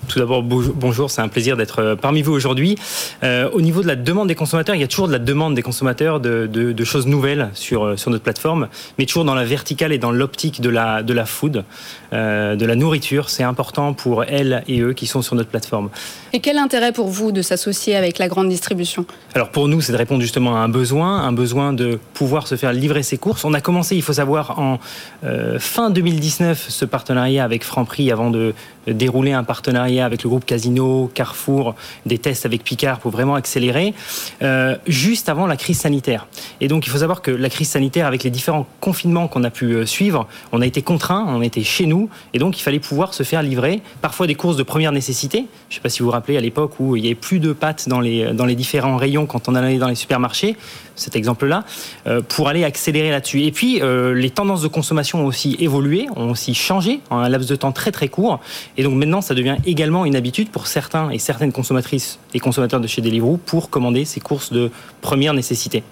Tout 0.08 0.18
d'abord, 0.18 0.42
bonjour, 0.42 1.10
c'est 1.10 1.20
un 1.20 1.28
plaisir 1.28 1.56
d'être 1.56 1.80
euh, 1.80 1.96
parmi 1.96 2.22
vous 2.22 2.32
aujourd'hui. 2.32 2.76
Euh, 3.22 3.48
au 3.52 3.60
niveau 3.60 3.82
de 3.82 3.86
la 3.86 3.96
demande 3.96 4.28
des 4.28 4.34
consommateurs, 4.34 4.74
il 4.74 4.80
y 4.80 4.84
a 4.84 4.88
toujours 4.88 5.06
de 5.06 5.12
la 5.12 5.18
demande 5.18 5.54
des 5.54 5.62
consommateurs 5.62 6.20
de, 6.20 6.48
de, 6.50 6.72
de 6.72 6.84
choses 6.84 7.06
nouvelles 7.06 7.50
sur, 7.54 7.84
euh, 7.84 7.96
sur 7.96 8.10
notre 8.10 8.24
plateforme, 8.24 8.68
mais 8.98 9.06
toujours 9.06 9.24
dans 9.24 9.34
la 9.34 9.44
verticale 9.44 9.92
et 9.92 9.98
dans 9.98 10.10
l'optique 10.10 10.60
de 10.60 10.68
la, 10.68 11.02
de 11.02 11.12
la 11.12 11.26
food, 11.26 11.64
euh, 12.12 12.56
de 12.56 12.66
la 12.66 12.74
nourriture. 12.74 13.30
C'est 13.30 13.42
important 13.42 13.92
pour 13.92 14.24
elles 14.24 14.62
et 14.66 14.80
eux 14.80 14.94
qui 14.94 15.06
sont 15.06 15.22
sur 15.22 15.34
notre 15.36 15.50
plateforme. 15.50 15.90
Et 16.32 16.40
quel 16.40 16.58
intérêt 16.58 16.92
pour 16.92 17.08
vous 17.08 17.32
de 17.32 17.42
s'associer 17.42 17.96
avec 17.96 18.18
la 18.18 18.28
grande 18.28 18.48
distribution? 18.48 19.04
Alors 19.34 19.50
pour 19.50 19.68
nous, 19.68 19.80
c'est 19.80 19.92
de 19.92 19.98
répondre 19.98 20.22
justement 20.22 20.56
à 20.56 20.60
un 20.60 20.68
besoin, 20.68 21.22
un 21.22 21.32
besoin 21.32 21.72
de 21.72 21.98
pouvoir 22.14 22.46
se 22.46 22.56
faire 22.56 22.72
livrer 22.72 23.02
ses 23.02 23.18
courses. 23.18 23.44
On 23.44 23.54
a 23.54 23.60
commencé, 23.60 23.96
il 23.96 24.02
faut 24.02 24.14
savoir, 24.14 24.58
en 24.58 24.78
euh, 25.24 25.58
fin 25.58 25.90
2019, 25.90 26.66
ce 26.68 26.84
partenariat 26.84 27.44
avec 27.44 27.64
Franprix 27.64 28.10
avant 28.10 28.30
de 28.30 28.54
dérouler 28.92 29.32
un 29.32 29.44
partenariat 29.44 30.04
avec 30.04 30.22
le 30.22 30.28
groupe 30.28 30.44
Casino, 30.44 31.10
Carrefour, 31.14 31.74
des 32.06 32.18
tests 32.18 32.46
avec 32.46 32.64
Picard 32.64 32.98
pour 32.98 33.10
vraiment 33.10 33.34
accélérer, 33.34 33.94
euh, 34.42 34.76
juste 34.86 35.28
avant 35.28 35.46
la 35.46 35.56
crise 35.56 35.78
sanitaire. 35.78 36.26
Et 36.60 36.68
donc 36.68 36.86
il 36.86 36.90
faut 36.90 36.98
savoir 36.98 37.22
que 37.22 37.30
la 37.30 37.50
crise 37.50 37.68
sanitaire, 37.68 38.06
avec 38.06 38.24
les 38.24 38.30
différents 38.30 38.66
confinements 38.80 39.28
qu'on 39.28 39.44
a 39.44 39.50
pu 39.50 39.72
euh, 39.72 39.86
suivre, 39.86 40.26
on 40.52 40.60
a 40.60 40.66
été 40.66 40.82
contraints, 40.82 41.24
on 41.28 41.42
était 41.42 41.64
chez 41.64 41.86
nous, 41.86 42.08
et 42.34 42.38
donc 42.38 42.58
il 42.58 42.62
fallait 42.62 42.80
pouvoir 42.80 43.14
se 43.14 43.22
faire 43.22 43.42
livrer 43.42 43.82
parfois 44.00 44.26
des 44.26 44.34
courses 44.34 44.56
de 44.56 44.62
première 44.62 44.92
nécessité. 44.92 45.46
Je 45.68 45.74
ne 45.74 45.76
sais 45.76 45.80
pas 45.80 45.88
si 45.88 46.00
vous 46.00 46.06
vous 46.06 46.12
rappelez 46.12 46.36
à 46.36 46.40
l'époque 46.40 46.72
où 46.80 46.96
il 46.96 47.02
n'y 47.02 47.08
avait 47.08 47.14
plus 47.14 47.40
de 47.40 47.52
pâtes 47.52 47.88
dans 47.88 48.00
les, 48.00 48.32
dans 48.32 48.46
les 48.46 48.54
différents 48.54 48.96
rayons 48.96 49.26
quand 49.26 49.48
on 49.48 49.54
allait 49.54 49.78
dans 49.78 49.88
les 49.88 49.94
supermarchés, 49.94 50.56
cet 50.96 51.16
exemple-là, 51.16 51.64
euh, 52.06 52.22
pour 52.22 52.48
aller 52.48 52.64
accélérer 52.64 53.10
là-dessus. 53.10 53.42
Et 53.42 53.52
puis 53.52 53.80
euh, 53.82 54.14
les 54.14 54.30
tendances 54.30 54.62
de 54.62 54.68
consommation 54.68 55.22
ont 55.22 55.26
aussi 55.26 55.56
évolué, 55.60 56.06
ont 56.16 56.30
aussi 56.30 56.54
changé 56.54 57.00
en 57.10 57.18
un 57.18 57.28
laps 57.28 57.48
de 57.48 57.56
temps 57.56 57.72
très 57.72 57.92
très 57.92 58.08
court. 58.08 58.40
Et 58.78 58.84
donc 58.84 58.94
maintenant, 58.94 59.20
ça 59.20 59.34
devient 59.34 59.56
également 59.66 60.06
une 60.06 60.16
habitude 60.16 60.50
pour 60.50 60.68
certains 60.68 61.10
et 61.10 61.18
certaines 61.18 61.52
consommatrices 61.52 62.18
et 62.32 62.38
consommateurs 62.38 62.80
de 62.80 62.86
chez 62.86 63.02
Deliveroo 63.02 63.36
pour 63.36 63.68
commander 63.70 64.04
ces 64.04 64.20
courses 64.20 64.52
de 64.52 64.70
première 65.00 65.34
nécessité. 65.34 65.82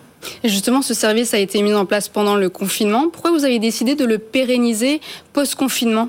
Et 0.44 0.48
justement, 0.48 0.82
ce 0.82 0.94
service 0.94 1.34
a 1.34 1.38
été 1.38 1.60
mis 1.62 1.74
en 1.74 1.84
place 1.84 2.08
pendant 2.08 2.36
le 2.36 2.48
confinement. 2.48 3.08
Pourquoi 3.12 3.32
vous 3.32 3.44
avez 3.44 3.58
décidé 3.58 3.96
de 3.96 4.04
le 4.04 4.18
pérenniser 4.18 5.00
post-confinement? 5.32 6.08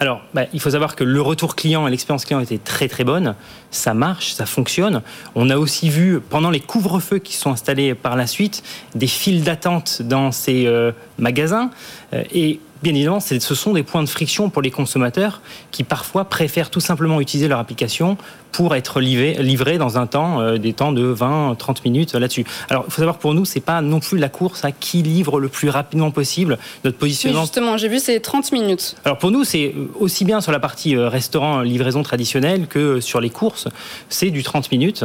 Alors, 0.00 0.20
bah, 0.34 0.44
il 0.52 0.60
faut 0.60 0.70
savoir 0.70 0.96
que 0.96 1.04
le 1.04 1.20
retour 1.20 1.56
client 1.56 1.86
et 1.88 1.90
l'expérience 1.90 2.24
client 2.24 2.40
était 2.40 2.58
très 2.58 2.88
très 2.88 3.04
bonne. 3.04 3.34
Ça 3.70 3.94
marche, 3.94 4.32
ça 4.32 4.46
fonctionne. 4.46 5.02
On 5.34 5.50
a 5.50 5.56
aussi 5.56 5.88
vu, 5.88 6.20
pendant 6.20 6.50
les 6.50 6.60
couvre-feux 6.60 7.18
qui 7.18 7.36
sont 7.36 7.50
installés 7.50 7.94
par 7.94 8.16
la 8.16 8.26
suite, 8.26 8.62
des 8.94 9.06
files 9.06 9.42
d'attente 9.42 10.02
dans 10.02 10.30
ces 10.30 10.66
euh, 10.66 10.92
magasins. 11.18 11.70
Euh, 12.12 12.22
et 12.32 12.60
bien 12.82 12.94
évidemment, 12.94 13.20
ce 13.20 13.38
sont 13.38 13.72
des 13.72 13.82
points 13.82 14.02
de 14.02 14.08
friction 14.08 14.50
pour 14.50 14.62
les 14.62 14.70
consommateurs 14.70 15.40
qui 15.70 15.84
parfois 15.84 16.24
préfèrent 16.24 16.70
tout 16.70 16.80
simplement 16.80 17.20
utiliser 17.20 17.48
leur 17.48 17.58
application 17.58 18.16
pour 18.50 18.74
être 18.74 19.00
livrés 19.00 19.42
livré 19.42 19.78
dans 19.78 19.98
un 19.98 20.06
temps, 20.06 20.40
euh, 20.40 20.58
des 20.58 20.72
temps 20.72 20.92
de 20.92 21.02
20, 21.02 21.56
30 21.58 21.84
minutes 21.84 22.14
là-dessus. 22.14 22.44
Alors, 22.68 22.84
il 22.86 22.90
faut 22.90 23.00
savoir 23.00 23.18
pour 23.18 23.34
nous, 23.34 23.44
c'est 23.44 23.60
pas 23.60 23.80
non 23.80 24.00
plus 24.00 24.18
la 24.18 24.28
course 24.28 24.64
à 24.64 24.72
qui 24.72 25.02
livre 25.02 25.40
le 25.40 25.48
plus 25.48 25.70
rapidement 25.70 26.10
possible. 26.10 26.58
Notre 26.84 26.98
positionnement. 26.98 27.40
Mais 27.40 27.44
justement, 27.44 27.76
j'ai 27.78 27.88
vu, 27.88 27.98
c'est 27.98 28.20
30 28.20 28.52
minutes. 28.52 28.96
Alors, 29.04 29.18
pour 29.18 29.30
nous, 29.30 29.44
c'est 29.44 29.74
aussi 29.98 30.24
bien 30.24 30.40
sur 30.40 30.52
la 30.52 30.60
partie 30.60 30.96
euh, 30.96 31.08
restaurant, 31.08 31.60
livraison 31.60 32.02
traditionnelle 32.02 32.66
que 32.66 33.00
sur 33.00 33.20
les 33.20 33.30
courses. 33.30 33.68
C'est 34.08 34.30
du 34.30 34.42
30 34.42 34.70
minutes. 34.70 35.04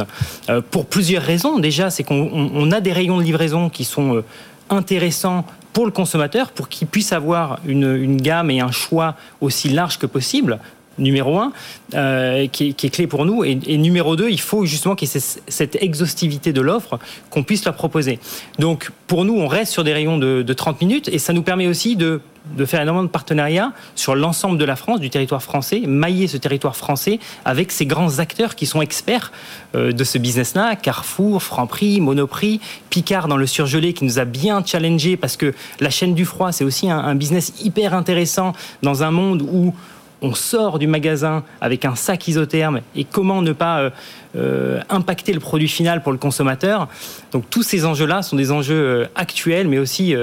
Euh, 0.50 0.60
pour 0.70 0.86
plusieurs 0.86 1.22
raisons. 1.22 1.58
Déjà, 1.58 1.90
c'est 1.90 2.04
qu'on 2.04 2.70
a 2.70 2.80
des 2.80 2.92
rayons 2.92 3.18
de 3.18 3.22
livraison 3.22 3.68
qui 3.68 3.84
sont 3.84 4.16
euh, 4.16 4.24
intéressants 4.70 5.44
pour 5.72 5.86
le 5.86 5.92
consommateur, 5.92 6.50
pour 6.50 6.68
qu'il 6.68 6.88
puisse 6.88 7.12
avoir 7.12 7.60
une, 7.66 7.94
une, 7.94 8.20
gamme 8.20 8.50
et 8.50 8.60
un 8.60 8.70
choix 8.70 9.14
aussi 9.40 9.68
large 9.68 9.98
que 9.98 10.06
possible 10.06 10.58
numéro 10.98 11.38
un, 11.38 11.52
euh, 11.94 12.46
qui, 12.48 12.68
est, 12.68 12.90
clé 12.90 13.06
pour 13.06 13.24
nous. 13.24 13.44
Et, 13.44 13.54
numéro 13.54 14.16
deux, 14.16 14.30
il 14.30 14.40
faut 14.40 14.64
justement 14.64 14.94
qu'il 14.94 15.08
y 15.08 15.16
ait 15.16 15.20
cette 15.48 15.82
exhaustivité 15.82 16.52
de 16.52 16.60
l'offre 16.60 16.98
qu'on 17.30 17.42
puisse 17.42 17.64
leur 17.64 17.74
proposer. 17.74 18.18
Donc, 18.58 18.90
pour 19.06 19.24
nous, 19.24 19.38
on 19.38 19.46
reste 19.46 19.72
sur 19.72 19.84
des 19.84 19.92
rayons 19.92 20.18
de, 20.18 20.42
de 20.42 20.52
30 20.52 20.80
minutes 20.80 21.08
et 21.08 21.18
ça 21.18 21.32
nous 21.32 21.42
permet 21.42 21.66
aussi 21.66 21.96
de 21.96 22.20
de 22.56 22.64
faire 22.64 22.80
énormément 22.80 23.04
de 23.04 23.10
partenariats 23.10 23.72
sur 23.94 24.14
l'ensemble 24.14 24.58
de 24.58 24.64
la 24.64 24.76
France, 24.76 25.00
du 25.00 25.10
territoire 25.10 25.42
français, 25.42 25.82
mailler 25.86 26.26
ce 26.26 26.36
territoire 26.36 26.76
français 26.76 27.18
avec 27.44 27.72
ces 27.72 27.86
grands 27.86 28.18
acteurs 28.18 28.54
qui 28.54 28.66
sont 28.66 28.80
experts 28.80 29.32
euh, 29.74 29.92
de 29.92 30.04
ce 30.04 30.18
business-là, 30.18 30.76
Carrefour, 30.76 31.42
Franprix, 31.42 32.00
Monoprix, 32.00 32.60
Picard 32.90 33.28
dans 33.28 33.36
le 33.36 33.46
surgelé 33.46 33.92
qui 33.92 34.04
nous 34.04 34.18
a 34.18 34.24
bien 34.24 34.62
challengé 34.64 35.16
parce 35.16 35.36
que 35.36 35.54
la 35.80 35.90
chaîne 35.90 36.14
du 36.14 36.24
froid, 36.24 36.52
c'est 36.52 36.64
aussi 36.64 36.90
un 36.90 37.14
business 37.14 37.52
hyper 37.62 37.94
intéressant 37.94 38.52
dans 38.82 39.02
un 39.02 39.10
monde 39.10 39.42
où 39.42 39.74
on 40.22 40.34
sort 40.34 40.78
du 40.78 40.86
magasin 40.86 41.44
avec 41.60 41.84
un 41.84 41.94
sac 41.94 42.26
isotherme 42.28 42.80
et 42.96 43.04
comment 43.04 43.42
ne 43.42 43.52
pas 43.52 43.80
euh, 43.80 43.90
euh, 44.36 44.80
impacter 44.88 45.32
le 45.32 45.40
produit 45.40 45.68
final 45.68 46.02
pour 46.02 46.12
le 46.12 46.18
consommateur. 46.18 46.88
Donc 47.32 47.48
tous 47.50 47.62
ces 47.62 47.84
enjeux-là 47.84 48.22
sont 48.22 48.36
des 48.36 48.50
enjeux 48.50 48.74
euh, 48.74 49.06
actuels, 49.14 49.68
mais 49.68 49.78
aussi 49.78 50.14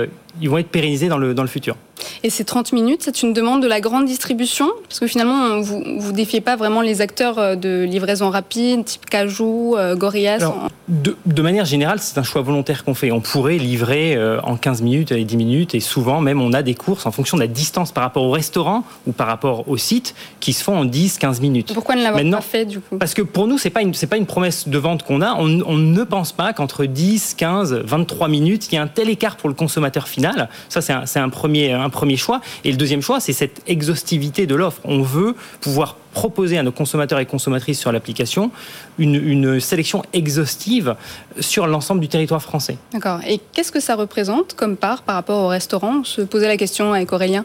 ils 0.41 0.49
vont 0.49 0.57
être 0.57 0.69
pérennisés 0.69 1.07
dans 1.07 1.17
le, 1.17 1.33
dans 1.33 1.43
le 1.43 1.47
futur. 1.47 1.75
Et 2.23 2.29
ces 2.29 2.43
30 2.43 2.73
minutes, 2.73 3.01
c'est 3.03 3.21
une 3.23 3.33
demande 3.33 3.61
de 3.61 3.67
la 3.67 3.81
grande 3.81 4.05
distribution 4.05 4.69
Parce 4.87 4.99
que 4.99 5.07
finalement, 5.07 5.59
vous 5.61 5.81
ne 5.81 6.11
défiez 6.11 6.41
pas 6.41 6.55
vraiment 6.55 6.81
les 6.81 7.01
acteurs 7.01 7.39
euh, 7.39 7.55
de 7.55 7.83
livraison 7.83 8.29
rapide, 8.29 8.85
type 8.85 9.05
Cajou, 9.05 9.75
euh, 9.77 9.95
Gorillaz 9.95 10.41
Alors, 10.41 10.69
de, 10.87 11.15
de, 11.25 11.41
manière 11.41 11.65
générale, 11.65 11.99
c'est 11.99 12.17
un 12.17 12.23
choix 12.23 12.41
volontaire 12.41 12.83
qu'on 12.83 12.93
fait. 12.93 13.11
On 13.11 13.21
pourrait 13.21 13.57
livrer 13.57 14.15
euh, 14.15 14.39
en 14.43 14.55
15 14.55 14.81
minutes 14.81 15.11
et 15.11 15.23
10 15.23 15.37
minutes, 15.37 15.75
et 15.75 15.79
souvent 15.79 16.21
même 16.21 16.41
on 16.41 16.53
a 16.53 16.61
des 16.61 16.75
courses 16.75 17.05
en 17.05 17.11
fonction 17.11 17.37
de 17.37 17.41
la 17.41 17.47
distance 17.47 17.91
par 17.91 18.03
rapport 18.03 18.23
au 18.23 18.31
restaurant 18.31 18.83
ou 19.07 19.11
par 19.11 19.27
rapport 19.27 19.67
au 19.67 19.77
site 19.77 20.15
qui 20.39 20.53
se 20.53 20.63
font 20.63 20.77
en 20.77 20.85
10-15 20.85 21.41
minutes. 21.41 21.73
Pourquoi 21.73 21.95
ne 21.95 22.03
l'avoir 22.03 22.23
pas 22.23 22.41
fait 22.41 22.65
du 22.65 22.79
coup? 22.79 22.97
Parce 22.97 23.13
que 23.13 23.21
pour 23.21 23.47
nous, 23.47 23.57
ce 23.57 23.67
n'est 23.67 23.71
pas, 23.71 23.81
une, 23.81 23.93
pas 23.93 24.17
une 24.17 24.25
promesse 24.25 24.67
de 24.67 24.77
vente 24.77 25.03
qu'on 25.03 25.21
a. 25.21 25.33
On, 25.35 25.61
on 25.65 25.77
ne 25.77 26.03
pense 26.03 26.31
pas 26.31 26.53
qu'entre 26.53 26.85
10, 26.85 27.35
15, 27.35 27.73
23 27.73 28.27
minutes, 28.27 28.71
il 28.71 28.75
y 28.75 28.77
a 28.77 28.81
un 28.81 28.87
tel 28.87 29.09
écart 29.09 29.37
pour 29.37 29.49
le 29.49 29.55
consommateur 29.55 30.07
final. 30.07 30.49
Ça, 30.69 30.81
c'est 30.81 30.93
un, 30.93 31.23
un, 31.23 31.29
premier, 31.29 31.73
un 31.73 31.89
premier 31.95 32.17
choix. 32.17 32.41
Et 32.63 32.71
le 32.71 32.77
deuxième 32.77 33.01
choix, 33.01 33.19
c'est 33.19 33.33
cette 33.33 33.61
exhaustivité 33.67 34.45
de 34.45 34.53
l'offre. 34.55 34.81
On 34.83 35.01
veut 35.01 35.35
pouvoir 35.61 35.97
proposer 36.15 36.57
à 36.57 36.63
nos 36.63 36.71
consommateurs 36.71 37.19
et 37.19 37.25
consommatrices 37.25 37.79
sur 37.79 37.91
l'application 37.91 38.49
une, 38.97 39.15
une, 39.15 39.59
sélection 39.59 40.01
exhaustive 40.13 40.95
sur 41.39 41.67
l'ensemble 41.67 41.99
du 41.99 42.07
territoire 42.07 42.41
français. 42.41 42.77
D'accord. 42.93 43.19
Et 43.27 43.41
qu'est-ce 43.53 43.71
que 43.71 43.81
ça 43.81 43.95
représente 43.95 44.53
comme 44.53 44.77
part 44.77 45.03
par 45.03 45.15
rapport 45.15 45.43
au 45.43 45.47
restaurant? 45.49 45.99
On 45.99 46.03
se 46.05 46.21
posait 46.21 46.47
la 46.47 46.55
question 46.55 46.93
avec 46.93 47.11
Aurélien. 47.11 47.43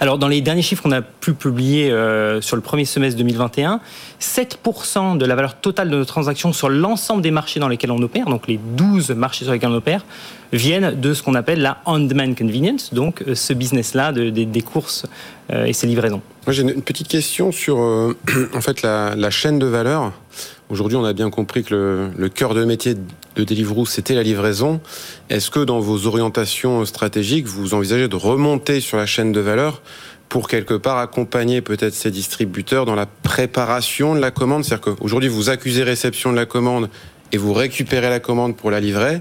Alors, 0.00 0.16
dans 0.18 0.28
les 0.28 0.40
derniers 0.40 0.62
chiffres 0.62 0.82
qu'on 0.82 0.92
a 0.92 1.02
pu 1.02 1.34
publier 1.34 1.92
euh, 1.92 2.40
sur 2.40 2.56
le 2.56 2.62
premier 2.62 2.86
semestre 2.86 3.18
2021, 3.18 3.80
7% 4.20 5.18
de 5.18 5.26
la 5.26 5.34
valeur 5.34 5.60
totale 5.60 5.90
de 5.90 5.96
nos 5.96 6.04
transactions 6.06 6.54
sur 6.54 6.70
l'ensemble 6.70 7.20
des 7.20 7.30
marchés 7.30 7.60
dans 7.60 7.68
lesquels 7.68 7.90
on 7.90 8.02
opère, 8.02 8.26
donc 8.26 8.48
les 8.48 8.58
12 8.58 9.10
marchés 9.10 9.44
sur 9.44 9.52
lesquels 9.52 9.68
on 9.68 9.74
opère, 9.74 10.06
viennent 10.52 10.98
de 10.98 11.12
ce 11.12 11.22
qu'on 11.22 11.34
appelle 11.34 11.60
la 11.60 11.78
on-demand 11.84 12.34
convenience, 12.34 12.94
donc 12.94 13.22
euh, 13.22 13.34
ce 13.34 13.52
business-là 13.52 14.12
de, 14.12 14.30
de, 14.30 14.44
des 14.44 14.62
courses 14.62 15.04
et 15.50 15.72
ses 15.72 15.86
livraisons. 15.86 16.22
Moi, 16.46 16.52
j'ai 16.52 16.62
une 16.62 16.82
petite 16.82 17.08
question 17.08 17.52
sur 17.52 17.80
euh, 17.80 18.16
en 18.54 18.60
fait 18.60 18.82
la, 18.82 19.30
chaîne 19.30 19.58
de 19.58 19.66
valeur. 19.66 20.12
Aujourd'hui, 20.68 20.96
on 20.96 21.04
a 21.04 21.12
bien 21.12 21.30
compris 21.30 21.64
que 21.64 21.74
le, 21.74 22.10
le 22.16 22.28
cœur 22.28 22.54
de 22.54 22.64
métier 22.64 22.94
de 22.94 23.44
Deliveroo, 23.44 23.86
c'était 23.86 24.14
la 24.14 24.22
livraison. 24.22 24.80
Est-ce 25.30 25.50
que 25.50 25.60
dans 25.60 25.80
vos 25.80 26.06
orientations 26.06 26.84
stratégiques, 26.84 27.46
vous 27.46 27.74
envisagez 27.74 28.08
de 28.08 28.16
remonter 28.16 28.80
sur 28.80 28.96
la 28.96 29.06
chaîne 29.06 29.32
de 29.32 29.40
valeur 29.40 29.82
pour 30.28 30.48
quelque 30.48 30.74
part 30.74 30.98
accompagner 30.98 31.60
peut-être 31.60 31.94
ces 31.94 32.10
distributeurs 32.10 32.84
dans 32.84 32.94
la 32.94 33.06
préparation 33.06 34.14
de 34.14 34.20
la 34.20 34.30
commande? 34.30 34.64
C'est-à-dire 34.64 34.94
qu'aujourd'hui, 34.94 35.28
vous 35.28 35.50
accusez 35.50 35.82
réception 35.82 36.32
de 36.32 36.36
la 36.36 36.46
commande 36.46 36.88
et 37.32 37.38
vous 37.38 37.52
récupérez 37.52 38.08
la 38.08 38.20
commande 38.20 38.56
pour 38.56 38.70
la 38.70 38.80
livrer. 38.80 39.20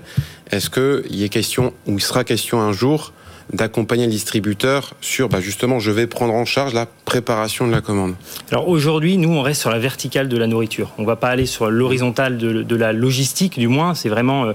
Est-ce 0.51 0.69
qu'il 0.69 1.15
y 1.15 1.23
est 1.23 1.29
question, 1.29 1.73
ou 1.87 1.97
il 1.97 2.01
sera 2.01 2.23
question 2.23 2.61
un 2.61 2.71
jour, 2.71 3.13
d'accompagner 3.53 4.05
le 4.05 4.11
distributeur 4.11 4.93
sur 5.01 5.29
bah 5.29 5.39
justement 5.41 5.79
je 5.79 5.91
vais 5.91 6.07
prendre 6.07 6.33
en 6.33 6.45
charge 6.45 6.73
la 6.73 6.87
préparation 7.05 7.67
de 7.67 7.71
la 7.71 7.81
commande. 7.81 8.15
Alors 8.51 8.67
aujourd'hui 8.67 9.17
nous 9.17 9.29
on 9.29 9.41
reste 9.41 9.61
sur 9.61 9.69
la 9.69 9.79
verticale 9.79 10.27
de 10.27 10.37
la 10.37 10.47
nourriture. 10.47 10.91
On 10.97 11.05
va 11.05 11.15
pas 11.15 11.29
aller 11.29 11.45
sur 11.45 11.69
l'horizontale 11.69 12.37
de, 12.37 12.63
de, 12.63 12.75
la 12.75 12.93
logistique 12.93 13.59
du 13.59 13.67
moins. 13.67 13.93
C'est 13.95 14.09
vraiment 14.09 14.53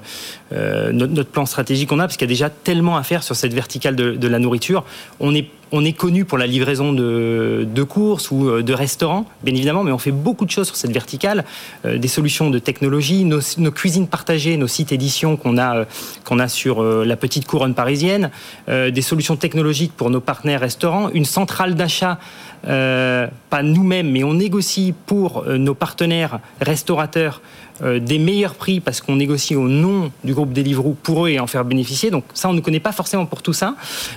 euh, 0.53 0.91
notre, 0.93 1.31
plan 1.31 1.47
stratégique 1.47 1.89
qu'on 1.89 2.01
a 2.01 2.05
parce 2.05 2.17
qu'il 2.17 2.27
y 2.27 2.31
a 2.31 2.35
déjà 2.35 2.51
tellement 2.51 2.97
à 2.97 3.05
faire 3.05 3.23
sur 3.23 3.37
cette 3.37 3.55
verticale 3.55 3.95
de, 3.95 4.29
la 4.29 4.39
nourriture. 4.39 4.85
On 5.21 5.35
est 5.35 5.47
on 5.73 5.85
est 5.85 5.93
connu 5.93 6.25
pour 6.25 6.37
la 6.37 6.49
livraison 6.49 6.93
de, 6.93 7.83
courses 7.89 8.33
ou 8.33 8.49
euh, 8.49 8.61
de 8.61 8.73
restaurants, 8.73 9.25
bien 9.45 9.55
évidemment, 9.55 9.85
mais 9.85 9.93
on 9.93 9.99
fait 9.99 10.11
beaucoup 10.11 10.45
de 10.45 10.51
choses 10.51 10.67
sur 10.67 10.75
cette 10.75 10.91
verticale, 10.91 11.45
euh, 11.85 11.97
des 11.97 12.09
solutions 12.09 12.51
de 12.51 12.59
technologie, 12.59 13.25
nos, 13.25 13.41
cuisines 13.71 14.09
partagées, 14.09 14.57
nos 14.57 14.67
sites 14.67 14.91
éditions 14.91 15.37
qu'on 15.37 15.59
a, 15.59 15.85
qu'on 16.25 16.41
a 16.41 16.49
sur 16.49 16.83
la 16.83 17.17
petite 17.17 17.47
couronne 17.47 17.75
parisienne, 17.75 18.31
des 18.69 19.03
solutions 19.03 19.37
technologiques 19.37 19.93
pour 19.97 20.11
nos 20.11 20.21
partenaires 20.21 20.61
restaurants, 20.61 21.09
une 21.11 21.25
centrale 21.25 21.77
d'achat, 21.77 22.19
pas 22.63 23.63
nous-mêmes, 23.63 24.11
mais 24.11 24.25
on 24.25 24.35
négocie 24.35 24.93
pour 25.07 25.45
nos 25.47 25.75
partenaires 25.75 26.41
restaurateurs 26.61 27.41
des 27.83 28.19
meilleurs 28.19 28.55
prix 28.55 28.81
parce 28.81 29.01
qu'on 29.01 29.17
négocie 29.17 29.57
au 29.57 29.69
nom 29.69 30.11
du 30.25 30.35
groupe 30.35 30.53
Deliveroo 30.53 30.97
pour 31.03 31.27
eux 31.27 31.31
et 31.31 31.41
en 31.41 31.47
faire 31.47 31.65
bénéficier. 31.65 32.11
Donc 32.11 32.25
ça, 32.35 32.49
on 32.49 32.53
ne 32.53 32.61
connaît 32.61 32.81
pas 32.81 32.93
forcément 32.93 33.27
pour 33.27 33.43
tout 33.43 33.53
ça. 33.53 33.75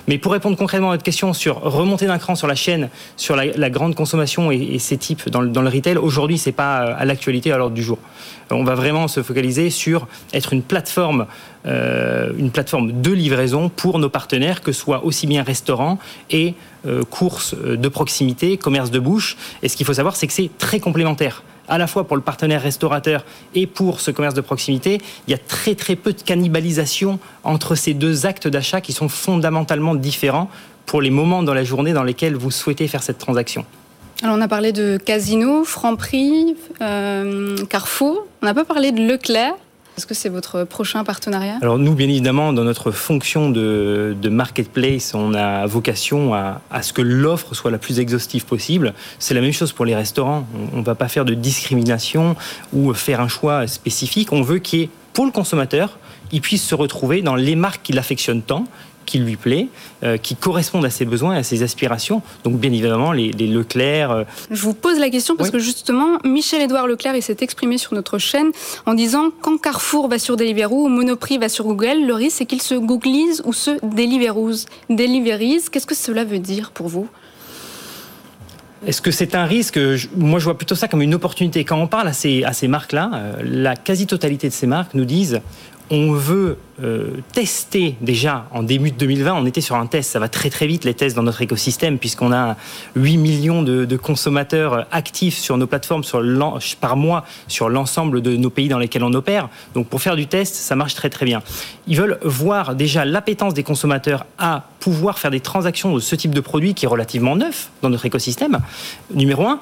Mais 0.08 0.18
pour 0.18 0.32
répondre 0.32 0.58
concrètement 0.58 0.90
à 0.90 0.94
votre 0.94 1.04
question 1.04 1.34
sur 1.34 1.62
remonter 1.62 2.06
d'un 2.08 2.18
cran 2.18 2.36
sur 2.36 2.48
la 2.48 2.56
chaîne, 2.56 2.90
sur 3.18 3.36
la, 3.36 3.70
grande 3.70 3.96
consommation 3.96 4.52
et, 4.52 4.80
ces 4.80 4.98
types 4.98 5.30
dans 5.30 5.42
le, 5.42 5.50
dans 5.50 5.62
le 5.62 5.70
retail, 5.70 5.98
aujourd'hui, 5.98 6.38
c'est 6.38 6.52
pas 6.52 6.78
à 6.78 7.06
l'actualité 7.06 7.52
à 7.52 7.58
l'ordre 7.58 7.76
du 7.76 7.84
jour. 7.84 7.98
On 8.52 8.64
va 8.64 8.76
vraiment 8.76 9.08
se 9.08 9.24
focaliser 9.24 9.70
sur 9.70 10.08
être 10.34 10.54
une 10.54 10.62
plateforme, 10.62 11.26
euh, 11.66 12.32
une 12.38 12.52
plateforme 12.52 13.02
de 13.02 13.12
livraison 13.12 13.70
pour 13.70 14.00
nos 14.00 14.10
partenaires, 14.10 14.62
que 14.62 14.72
ce 14.72 14.80
soit 14.80 15.06
aussi 15.06 15.28
bien 15.28 15.44
restaurants 15.44 15.98
et 16.30 16.54
euh, 16.86 17.04
courses 17.04 17.56
de 17.56 17.88
proximité, 17.88 18.58
commerce 18.58 18.92
de 18.92 19.00
bouche. 19.00 19.38
Et 19.62 19.70
ce 19.70 19.78
qu'il 19.78 19.86
faut 19.86 19.94
savoir, 19.94 20.16
c'est 20.16 20.28
que 20.28 20.34
c'est 20.34 20.52
très 20.58 20.80
complémentaire 20.80 21.44
à 21.68 21.78
la 21.78 21.88
fois 21.88 22.06
pour 22.06 22.16
le 22.16 22.22
partenaire 22.22 22.62
restaurateur 22.62 23.26
et 23.56 23.68
pour 23.68 24.02
ce 24.02 24.12
commerce 24.12 24.34
de 24.34 24.42
proximité, 24.42 25.00
il 25.28 25.32
y 25.32 25.34
a 25.34 25.38
très 25.38 25.76
très 25.76 25.96
peu 25.96 26.14
de 26.14 26.22
cannibalisation 26.22 27.20
entre 27.44 27.76
ces 27.76 27.94
deux 27.94 28.26
actes 28.26 28.48
d'achat 28.48 28.82
qui 28.82 28.94
sont 28.94 29.10
fondamentalement 29.10 29.96
différents 29.96 30.50
pour 30.86 31.02
les 31.02 31.10
moments 31.10 31.44
dans 31.44 31.54
la 31.54 31.64
journée 31.64 31.94
dans 31.94 32.04
lesquels 32.04 32.36
vous 32.36 32.52
souhaitez 32.52 32.88
faire 32.88 33.04
cette 33.04 33.18
transaction. 33.18 33.66
Alors 34.22 34.38
on 34.38 34.42
a 34.42 34.48
parlé 34.48 34.72
de 34.72 34.98
Casino, 35.04 35.66
Franprix, 35.66 36.56
euh, 36.82 37.58
Carrefour. 37.70 38.26
On 38.42 38.46
n'a 38.46 38.54
pas 38.54 38.64
parlé 38.64 38.92
de 38.92 39.02
Leclerc. 39.06 39.54
Est-ce 39.98 40.08
que 40.08 40.16
c'est 40.16 40.30
votre 40.30 40.64
prochain 40.64 41.04
partenariat? 41.04 41.58
Alors 41.62 41.78
nous, 41.78 41.94
bien 41.94 42.10
évidemment, 42.10 42.52
dans 42.52 42.64
notre 42.64 42.90
fonction 42.92 43.52
de, 43.52 44.16
marketplace, 44.30 45.14
on 45.14 45.36
a 45.36 45.68
vocation 45.68 46.34
à, 46.34 46.62
ce 46.82 46.94
que 46.94 47.02
l'offre 47.02 47.54
soit 47.54 47.70
la 47.70 47.78
plus 47.78 48.00
exhaustive 48.00 48.46
possible. 48.46 48.94
C'est 49.20 49.36
la 49.36 49.42
même 49.42 49.54
chose 49.54 49.72
pour 49.72 49.86
les 49.86 49.96
restaurants. 49.96 50.48
On 50.74 50.80
ne 50.80 50.84
va 50.84 50.96
pas 50.96 51.08
faire 51.08 51.26
de 51.26 51.36
discrimination 51.36 52.36
ou 52.74 52.94
faire 52.94 53.22
un 53.22 53.28
choix 53.28 53.68
spécifique. 53.68 54.34
On 54.34 54.42
veut 54.42 54.58
qu'il 54.58 54.80
y 54.80 54.84
ait, 54.84 54.90
pour 55.14 55.26
le 55.26 55.32
consommateur, 55.32 55.98
il 56.32 56.42
puisse 56.42 56.64
se 56.64 56.76
retrouver 56.76 57.22
dans 57.22 57.36
les 57.36 57.56
marques 57.56 57.84
qu'il 57.84 58.00
affectionne 58.00 58.42
tant, 58.42 58.66
qui 59.06 59.20
lui 59.20 59.36
plaît, 59.36 59.68
euh, 60.04 60.18
qui 60.18 60.36
correspondent 60.36 60.86
à 60.86 60.90
ses 60.90 61.06
besoins 61.06 61.36
et 61.36 61.38
à 61.38 61.44
ses 61.44 61.64
aspirations. 61.64 62.22
Donc 62.44 62.58
bien 62.58 62.72
évidemment, 62.72 63.12
les, 63.12 63.32
Leclerc. 63.32 64.12
Euh, 64.12 64.24
Je 64.50 64.62
vous 64.62 64.74
pose 64.74 64.98
la 64.98 65.10
question 65.10 65.36
parce 65.36 65.52
que 65.52 65.60
justement, 65.60 66.18
Michel-Édouard 66.24 66.88
Leclerc, 66.88 67.16
il 67.16 67.22
s'est 67.22 67.38
exprimé 67.42 67.78
sur 67.78 67.94
notre 67.94 68.18
chaîne 68.18 68.52
en 68.86 68.94
disant 68.94 69.30
quand 69.42 69.58
Carrefour 69.58 70.08
va 70.08 70.20
sur 70.20 70.38
Deliveroo 70.38 70.86
ou 70.86 70.90
Monoprix 70.90 71.38
va 71.38 71.50
sur 71.50 71.66
Google, 71.66 72.06
le 72.06 72.14
risque 72.14 72.38
c'est 72.38 72.46
qu'il 72.46 72.62
se 72.62 72.76
googlise 72.76 73.44
ou 73.46 73.54
se 73.54 73.72
deliverouse. 73.86 74.66
Deliverise, 74.90 75.70
qu'est-ce 75.70 75.86
que 75.86 75.96
cela 75.96 76.24
veut 76.24 76.40
dire 76.40 76.72
pour 76.72 76.88
vous? 76.88 77.08
Est-ce 78.86 79.02
que 79.02 79.12
c'est 79.12 79.36
un 79.36 79.46
risque? 79.46 79.80
Moi, 80.16 80.40
je 80.40 80.46
vois 80.46 80.58
plutôt 80.58 80.76
ça 80.76 80.88
comme 80.88 81.02
une 81.02 81.14
opportunité. 81.14 81.64
Quand 81.64 81.78
on 81.78 81.88
parle 81.88 82.08
à 82.08 82.14
ces, 82.14 82.44
à 82.44 82.54
ces 82.54 82.68
marques-là, 82.68 83.12
euh, 83.14 83.42
la 83.44 83.76
quasi-totalité 83.76 84.50
de 84.50 84.54
ces 84.54 84.68
marques 84.68 84.94
nous 84.94 85.06
disent 85.06 85.42
on 85.90 86.14
veut 86.14 86.58
euh, 86.82 87.12
tester 87.34 87.96
déjà 88.02 88.48
en 88.52 88.64
début 88.64 88.92
de 88.92 88.98
2020, 88.98 89.34
on 89.34 89.46
était 89.46 89.62
sur 89.62 89.76
un 89.76 89.86
test, 89.86 90.12
ça 90.12 90.20
va 90.20 90.28
très 90.28 90.50
très 90.50 90.66
vite 90.66 90.86
les 90.86 90.94
tests 90.94 91.16
dans 91.16 91.24
notre 91.24 91.42
écosystème 91.42 92.00
puisqu'on 92.00 92.32
a 92.32 92.56
8 92.96 93.18
millions 93.18 93.62
de, 93.62 93.98
consommateurs 93.98 94.88
actifs 94.92 95.38
sur 95.38 95.58
nos 95.58 95.68
plateformes 95.68 96.04
sur 96.04 96.24
par 96.82 96.98
mois 96.98 97.26
sur 97.48 97.70
l'ensemble 97.70 98.22
de 98.22 98.36
nos 98.36 98.50
pays 98.50 98.70
dans 98.70 98.80
lesquels 98.80 99.04
on 99.04 99.14
opère. 99.14 99.50
Donc 99.76 99.88
pour 99.88 100.02
faire 100.02 100.16
du 100.16 100.28
test, 100.28 100.56
ça 100.56 100.76
marche 100.76 100.96
très 100.96 101.10
très 101.10 101.26
bien. 101.26 101.42
Ils 101.88 101.98
veulent 101.98 102.18
voir 102.24 102.76
déjà 102.76 103.06
l'appétence 103.06 103.54
des 103.54 103.64
consommateurs 103.64 104.26
à 104.38 104.64
pouvoir 104.80 105.20
faire 105.20 105.32
des 105.32 105.42
transactions 105.42 105.94
de 105.94 106.00
ce 106.00 106.16
type 106.16 106.34
de 106.34 106.42
produit 106.42 106.74
qui 106.74 106.86
est 106.86 106.90
relativement 106.90 107.36
neuf 107.36 107.70
dans 107.82 107.90
notre 107.90 108.06
écosystème, 108.06 108.60
numéro 109.14 109.48
un 109.48 109.60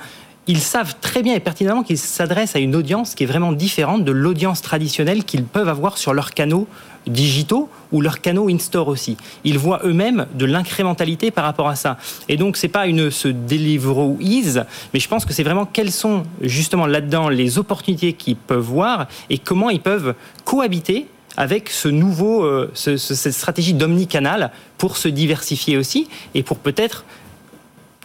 ils 0.47 0.59
savent 0.59 0.95
très 1.01 1.21
bien 1.21 1.35
et 1.35 1.39
pertinemment 1.39 1.83
qu'ils 1.83 1.97
s'adressent 1.97 2.55
à 2.55 2.59
une 2.59 2.75
audience 2.75 3.15
qui 3.15 3.23
est 3.23 3.27
vraiment 3.27 3.53
différente 3.53 4.03
de 4.03 4.11
l'audience 4.11 4.61
traditionnelle 4.61 5.23
qu'ils 5.23 5.43
peuvent 5.43 5.69
avoir 5.69 5.97
sur 5.97 6.13
leurs 6.13 6.31
canaux 6.31 6.67
digitaux 7.07 7.69
ou 7.91 8.01
leurs 8.01 8.21
canaux 8.21 8.49
in-store 8.49 8.87
aussi. 8.87 9.17
Ils 9.43 9.57
voient 9.57 9.81
eux-mêmes 9.83 10.27
de 10.33 10.45
l'incrémentalité 10.45 11.31
par 11.31 11.43
rapport 11.43 11.67
à 11.67 11.75
ça. 11.75 11.97
Et 12.27 12.37
donc, 12.37 12.57
c'est 12.57 12.67
pas 12.67 12.87
une 12.87 13.11
ce 13.11 13.27
Deliveroo 13.27 14.17
ease, 14.19 14.65
mais 14.93 14.99
je 14.99 15.07
pense 15.07 15.25
que 15.25 15.33
c'est 15.33 15.43
vraiment 15.43 15.65
quelles 15.65 15.91
sont 15.91 16.23
justement 16.41 16.85
là-dedans 16.85 17.29
les 17.29 17.57
opportunités 17.57 18.13
qu'ils 18.13 18.35
peuvent 18.35 18.59
voir 18.59 19.07
et 19.29 19.37
comment 19.37 19.69
ils 19.69 19.81
peuvent 19.81 20.15
cohabiter 20.45 21.07
avec 21.37 21.69
ce 21.69 21.87
nouveau, 21.87 22.43
euh, 22.43 22.71
cette 22.75 23.31
stratégie 23.31 23.73
d'omnicanal 23.73 24.51
pour 24.77 24.97
se 24.97 25.07
diversifier 25.07 25.77
aussi 25.77 26.07
et 26.33 26.43
pour 26.43 26.57
peut-être 26.57 27.05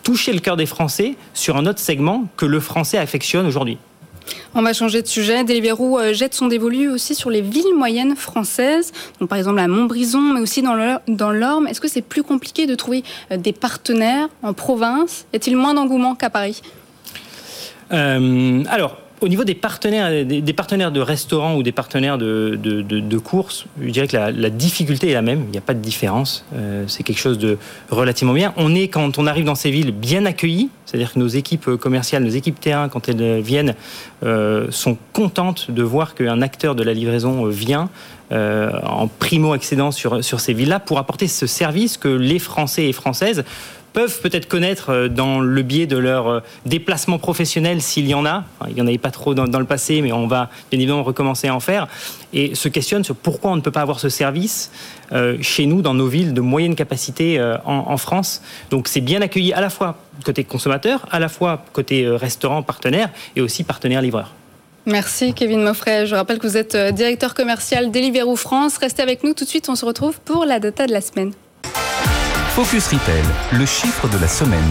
toucher 0.06 0.32
le 0.32 0.38
cœur 0.38 0.56
des 0.56 0.66
Français 0.66 1.16
sur 1.34 1.56
un 1.56 1.66
autre 1.66 1.80
segment 1.80 2.28
que 2.36 2.46
le 2.46 2.60
français 2.60 2.96
affectionne 2.96 3.44
aujourd'hui. 3.44 3.76
On 4.54 4.62
va 4.62 4.72
changer 4.72 5.02
de 5.02 5.08
sujet. 5.08 5.42
Deliveroo 5.42 5.98
euh, 5.98 6.14
jette 6.14 6.32
son 6.32 6.46
dévolu 6.46 6.88
aussi 6.88 7.16
sur 7.16 7.28
les 7.28 7.40
villes 7.40 7.74
moyennes 7.74 8.14
françaises, 8.14 8.92
donc 9.18 9.28
par 9.28 9.36
exemple 9.36 9.58
à 9.58 9.66
Montbrison, 9.66 10.20
mais 10.20 10.40
aussi 10.40 10.62
dans 10.62 11.30
l'Orme. 11.32 11.66
Est-ce 11.66 11.80
que 11.80 11.88
c'est 11.88 12.02
plus 12.02 12.22
compliqué 12.22 12.68
de 12.68 12.76
trouver 12.76 13.02
euh, 13.32 13.36
des 13.36 13.52
partenaires 13.52 14.28
en 14.44 14.52
province? 14.52 15.26
Y 15.32 15.36
a-t-il 15.36 15.56
moins 15.56 15.74
d'engouement 15.74 16.14
qu'à 16.14 16.30
Paris? 16.30 16.62
Euh, 17.92 18.62
Alors, 18.70 18.98
au 19.20 19.28
niveau 19.28 19.44
des 19.44 19.54
partenaires, 19.54 20.10
des, 20.10 20.42
de 20.42 21.00
restaurants 21.00 21.56
ou 21.56 21.62
des 21.62 21.72
partenaires 21.72 22.18
de, 22.18 22.58
de, 22.60 23.18
courses, 23.18 23.66
je 23.80 23.90
dirais 23.90 24.06
que 24.06 24.16
la, 24.16 24.50
difficulté 24.50 25.10
est 25.10 25.14
la 25.14 25.22
même. 25.22 25.44
Il 25.46 25.50
n'y 25.50 25.58
a 25.58 25.62
pas 25.62 25.74
de 25.74 25.80
différence. 25.80 26.44
Euh, 26.54 26.84
c'est 26.86 27.02
quelque 27.02 27.18
chose 27.18 27.38
de 27.38 27.58
relativement 27.90 28.34
bien. 28.34 28.52
On 28.56 28.74
est, 28.74 28.88
quand 28.88 29.18
on 29.18 29.26
arrive 29.26 29.44
dans 29.44 29.54
ces 29.54 29.70
villes, 29.70 29.92
bien 29.92 30.26
accueillis. 30.26 30.68
C'est-à-dire 30.84 31.12
que 31.14 31.18
nos 31.18 31.28
équipes 31.28 31.76
commerciales, 31.76 32.22
nos 32.22 32.30
équipes 32.30 32.60
terrain, 32.60 32.88
quand 32.88 33.08
elles 33.08 33.40
viennent, 33.40 33.74
euh, 34.22 34.68
sont 34.70 34.96
contentes 35.12 35.70
de 35.70 35.82
voir 35.82 36.14
qu'un 36.14 36.42
acteur 36.42 36.74
de 36.74 36.82
la 36.82 36.92
livraison 36.92 37.46
vient 37.46 37.88
euh, 38.32 38.72
en 38.82 39.06
primo-accédant 39.06 39.92
sur, 39.92 40.24
sur 40.24 40.40
ces 40.40 40.52
villes-là 40.52 40.80
pour 40.80 40.98
apporter 40.98 41.28
ce 41.28 41.46
service 41.46 41.96
que 41.96 42.08
les 42.08 42.40
Français 42.40 42.86
et 42.86 42.92
Françaises 42.92 43.44
peuvent 43.96 44.20
peut-être 44.20 44.46
connaître 44.46 44.90
euh, 44.90 45.08
dans 45.08 45.40
le 45.40 45.62
biais 45.62 45.86
de 45.86 45.96
leur 45.96 46.28
euh, 46.28 46.40
déplacement 46.66 47.18
professionnel 47.18 47.80
s'il 47.80 48.06
y 48.06 48.12
en 48.12 48.26
a. 48.26 48.44
il 48.68 48.74
n'y 48.74 48.82
en 48.82 48.86
avait 48.86 48.98
pas 48.98 49.10
trop 49.10 49.32
dans, 49.32 49.58
le 49.58 49.64
passé, 49.64 50.02
mais 50.02 50.12
on 50.12 50.26
va 50.26 50.50
bien 50.70 50.78
évidemment 50.78 51.02
recommencer 51.02 51.48
à 51.48 51.54
en 51.54 51.60
faire. 51.60 51.88
Et 52.34 52.54
se 52.54 52.68
questionnent 52.68 53.04
sur 53.04 53.16
pourquoi 53.16 53.52
on 53.52 53.56
ne 53.56 53.62
peut 53.62 53.70
pas 53.70 53.80
avoir 53.80 53.98
ce 53.98 54.10
service 54.10 54.70
euh, 55.12 55.38
chez 55.40 55.64
nous, 55.64 55.80
dans 55.80 55.94
nos 55.94 56.08
villes 56.08 56.34
de 56.34 56.42
moyenne 56.42 56.74
capacité 56.74 57.42
en, 57.64 57.96
France. 57.96 58.42
Donc 58.68 58.86
c'est 58.86 59.00
bien 59.00 59.22
accueilli 59.22 59.54
à 59.54 59.62
la 59.62 59.70
fois 59.70 59.96
côté 60.26 60.44
consommateur, 60.44 61.06
à 61.10 61.18
la 61.18 61.30
fois 61.30 61.64
côté 61.72 62.06
restaurant 62.06 62.62
partenaire 62.62 63.08
et 63.34 63.40
aussi 63.40 63.64
partenaire 63.64 64.02
livreur. 64.02 64.34
Merci 64.84 65.32
Kevin 65.32 65.62
Moffret. 65.62 66.04
Je 66.04 66.14
rappelle 66.14 66.38
que 66.38 66.46
vous 66.46 66.58
êtes 66.58 66.76
directeur 66.94 67.32
commercial 67.32 67.90
Deliveroo 67.90 68.36
France. 68.36 68.76
Restez 68.76 69.02
avec 69.02 69.24
nous 69.24 69.32
tout 69.32 69.44
de 69.44 69.48
suite, 69.48 69.70
on 69.70 69.74
se 69.74 69.86
retrouve 69.86 70.20
pour 70.20 70.44
la 70.44 70.60
data 70.60 70.86
de 70.86 70.92
la 70.92 71.00
semaine. 71.00 71.32
Focus 72.56 72.86
Retail, 72.86 73.22
le 73.52 73.66
chiffre 73.66 74.08
de 74.08 74.16
la 74.16 74.26
semaine. 74.26 74.62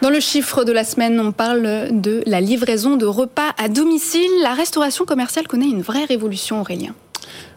Dans 0.00 0.08
le 0.08 0.20
chiffre 0.20 0.62
de 0.62 0.70
la 0.70 0.84
semaine, 0.84 1.18
on 1.18 1.32
parle 1.32 1.88
de 1.90 2.22
la 2.26 2.40
livraison 2.40 2.96
de 2.96 3.04
repas 3.04 3.56
à 3.58 3.68
domicile. 3.68 4.30
La 4.40 4.54
restauration 4.54 5.04
commerciale 5.04 5.48
connaît 5.48 5.66
une 5.66 5.82
vraie 5.82 6.04
révolution, 6.04 6.60
Aurélien. 6.60 6.94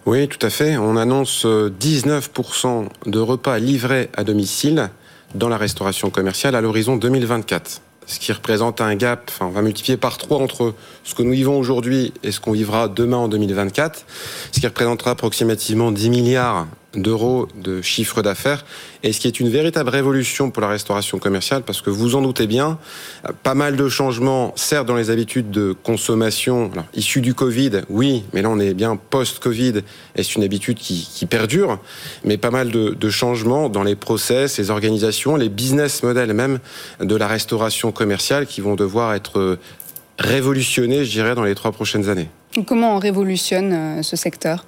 Oui, 0.07 0.27
tout 0.27 0.43
à 0.43 0.49
fait. 0.49 0.77
On 0.77 0.97
annonce 0.97 1.45
19% 1.45 2.87
de 3.05 3.19
repas 3.19 3.59
livrés 3.59 4.09
à 4.17 4.23
domicile 4.23 4.89
dans 5.35 5.47
la 5.47 5.57
restauration 5.57 6.09
commerciale 6.09 6.55
à 6.55 6.61
l'horizon 6.61 6.97
2024 6.97 7.81
ce 8.07 8.19
qui 8.19 8.31
représente 8.31 8.81
un 8.81 8.95
gap, 8.95 9.29
enfin, 9.29 9.47
on 9.47 9.51
va 9.51 9.61
multiplier 9.61 9.97
par 9.97 10.17
3 10.17 10.37
entre 10.37 10.73
ce 11.03 11.15
que 11.15 11.23
nous 11.23 11.31
vivons 11.31 11.57
aujourd'hui 11.57 12.13
et 12.23 12.31
ce 12.31 12.39
qu'on 12.39 12.51
vivra 12.51 12.87
demain 12.87 13.17
en 13.17 13.27
2024, 13.27 14.05
ce 14.51 14.59
qui 14.59 14.67
représentera 14.67 15.11
approximativement 15.11 15.91
10 15.91 16.09
milliards 16.09 16.67
d'euros 16.95 17.47
de 17.55 17.81
chiffre 17.81 18.21
d'affaires, 18.21 18.65
et 19.03 19.13
ce 19.13 19.19
qui 19.19 19.27
est 19.27 19.39
une 19.39 19.49
véritable 19.49 19.89
révolution 19.89 20.51
pour 20.51 20.61
la 20.61 20.67
restauration 20.67 21.19
commerciale, 21.19 21.63
parce 21.63 21.81
que 21.81 21.89
vous 21.89 22.15
en 22.15 22.21
doutez 22.21 22.47
bien, 22.47 22.77
pas 23.43 23.53
mal 23.53 23.75
de 23.75 23.89
changements, 23.89 24.53
certes 24.55 24.87
dans 24.87 24.95
les 24.95 25.09
habitudes 25.09 25.51
de 25.51 25.75
consommation, 25.83 26.71
alors, 26.73 26.85
issues 26.93 27.21
du 27.21 27.33
Covid, 27.33 27.81
oui, 27.89 28.23
mais 28.33 28.41
là 28.41 28.49
on 28.49 28.59
est 28.59 28.73
bien 28.73 28.95
post-Covid, 28.95 29.81
et 30.15 30.23
c'est 30.23 30.35
une 30.35 30.43
habitude 30.43 30.77
qui, 30.77 31.25
perdure, 31.25 31.79
mais 32.23 32.37
pas 32.37 32.51
mal 32.51 32.69
de, 32.69 32.89
de 32.89 33.09
changements 33.09 33.69
dans 33.69 33.83
les 33.83 33.95
process, 33.95 34.57
les 34.59 34.69
organisations, 34.69 35.35
les 35.35 35.49
business 35.49 36.03
models 36.03 36.33
même 36.33 36.59
de 36.99 37.15
la 37.15 37.27
restauration 37.27 37.91
commerciale 37.91 38.45
qui 38.45 38.61
vont 38.61 38.75
devoir 38.75 39.13
être 39.13 39.57
révolutionnés, 40.19 41.05
je 41.05 41.11
dirais, 41.11 41.35
dans 41.35 41.43
les 41.43 41.55
trois 41.55 41.71
prochaines 41.71 42.09
années. 42.09 42.29
Comment 42.65 42.95
on 42.95 42.99
révolutionne 42.99 43.73
euh, 43.73 44.01
ce 44.01 44.15
secteur? 44.15 44.65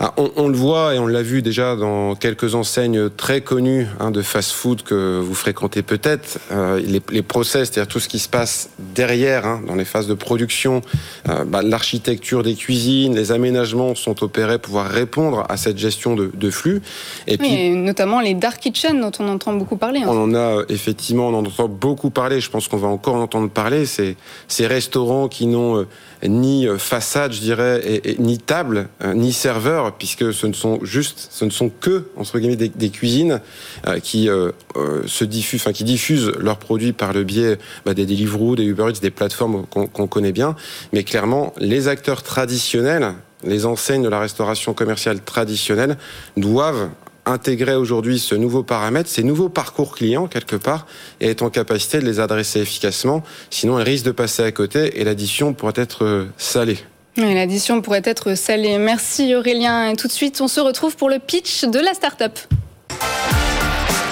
Ah, 0.00 0.14
on, 0.16 0.46
le 0.46 0.56
voit 0.56 0.94
et 0.94 0.98
on 1.00 1.08
l'a 1.08 1.22
vu 1.22 1.42
déjà 1.42 1.74
dans 1.74 2.14
quelques 2.14 2.54
enseignes 2.54 3.10
très 3.10 3.40
connues 3.40 3.88
hein, 3.98 4.12
de 4.12 4.22
fast-food 4.22 4.82
que 4.82 5.18
vous 5.18 5.34
fréquentez 5.34 5.82
peut-être. 5.82 6.38
Euh, 6.52 6.80
les, 6.80 7.02
les, 7.10 7.22
process, 7.22 7.68
c'est-à-dire 7.68 7.88
tout 7.88 7.98
ce 7.98 8.08
qui 8.08 8.20
se 8.20 8.28
passe 8.28 8.70
derrière, 8.78 9.44
hein, 9.44 9.60
dans 9.66 9.74
les 9.74 9.84
phases 9.84 10.06
de 10.06 10.14
production, 10.14 10.82
euh, 11.28 11.44
bah, 11.44 11.62
l'architecture 11.62 12.44
des 12.44 12.54
cuisines, 12.54 13.16
les 13.16 13.32
aménagements 13.32 13.96
sont 13.96 14.22
opérés 14.22 14.58
pour 14.58 14.68
pouvoir 14.68 14.88
répondre 14.88 15.46
à 15.48 15.56
cette 15.56 15.78
gestion 15.78 16.14
de, 16.14 16.30
de 16.32 16.50
flux. 16.50 16.80
Et 17.26 17.36
puis, 17.36 17.70
notamment 17.70 18.20
les 18.20 18.34
dark 18.34 18.60
kitchens 18.60 19.00
dont 19.00 19.12
on 19.18 19.28
entend 19.28 19.54
beaucoup 19.54 19.76
parler. 19.76 20.02
On 20.06 20.22
en 20.22 20.34
a 20.34 20.62
effectivement, 20.68 21.28
on 21.28 21.34
en 21.34 21.44
entend 21.44 21.66
beaucoup 21.66 22.10
parler. 22.10 22.40
Je 22.40 22.50
pense 22.50 22.68
qu'on 22.68 22.76
va 22.76 22.88
encore 22.88 23.14
en 23.14 23.22
entendre 23.22 23.50
parler. 23.50 23.86
C'est 23.86 24.16
ces 24.46 24.66
restaurants 24.68 25.26
qui 25.26 25.46
n'ont 25.46 25.86
ni 26.26 26.66
façade, 26.78 27.32
je 27.32 27.40
dirais, 27.40 27.80
et, 27.84 28.16
ni 28.18 28.38
table, 28.38 28.88
ni 29.14 29.32
serveur 29.32 29.96
puisque 29.96 30.32
ce 30.32 30.46
ne 30.46 30.52
sont 30.52 30.78
juste, 30.82 31.28
ce 31.30 31.44
ne 31.44 31.50
sont 31.50 31.68
que 31.68 32.04
entre 32.16 32.38
guillemets 32.38 32.56
des, 32.56 32.90
cuisines 32.90 33.40
euh, 33.86 33.98
qui 34.00 34.28
euh, 34.28 34.50
euh, 34.76 35.02
se 35.06 35.24
diffusent, 35.24 35.62
enfin 35.62 35.72
qui 35.72 35.84
diffusent 35.84 36.32
leurs 36.38 36.58
produits 36.58 36.92
par 36.92 37.12
le 37.12 37.24
biais 37.24 37.58
bah, 37.84 37.94
des 37.94 38.06
Deliveroo, 38.06 38.56
des 38.56 38.64
Uber 38.64 38.88
Eats, 38.88 39.00
des 39.00 39.10
plateformes 39.10 39.66
qu'on 39.66 40.06
connaît 40.06 40.32
bien. 40.32 40.56
Mais 40.92 41.04
clairement, 41.04 41.52
les 41.58 41.88
acteurs 41.88 42.22
traditionnels, 42.22 43.14
les 43.44 43.66
enseignes 43.66 44.02
de 44.02 44.08
la 44.08 44.20
restauration 44.20 44.74
commerciale 44.74 45.20
traditionnelle 45.20 45.96
doivent 46.36 46.88
intégrer 47.28 47.74
aujourd'hui 47.74 48.18
ce 48.18 48.34
nouveau 48.34 48.62
paramètre, 48.62 49.08
ces 49.08 49.22
nouveaux 49.22 49.48
parcours 49.48 49.94
clients 49.94 50.26
quelque 50.26 50.56
part, 50.56 50.86
et 51.20 51.28
être 51.28 51.42
en 51.42 51.50
capacité 51.50 52.00
de 52.00 52.04
les 52.04 52.20
adresser 52.20 52.60
efficacement. 52.60 53.22
Sinon, 53.50 53.78
elles 53.78 53.88
risquent 53.88 54.06
de 54.06 54.12
passer 54.12 54.42
à 54.42 54.52
côté 54.52 55.00
et 55.00 55.04
l'addition 55.04 55.54
pourrait 55.54 55.72
être 55.76 56.26
salée. 56.36 56.78
L'addition 57.16 57.80
pourrait 57.82 58.02
être 58.04 58.34
salée. 58.36 58.78
Merci 58.78 59.34
Aurélien. 59.34 59.90
Et 59.90 59.96
tout 59.96 60.06
de 60.06 60.12
suite, 60.12 60.40
on 60.40 60.48
se 60.48 60.60
retrouve 60.60 60.96
pour 60.96 61.08
le 61.08 61.18
pitch 61.18 61.64
de 61.64 61.80
la 61.80 61.92
start-up. 61.94 62.38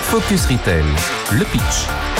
Focus 0.02 0.46
Retail, 0.46 0.84
le 1.32 1.44
pitch. 1.44 2.15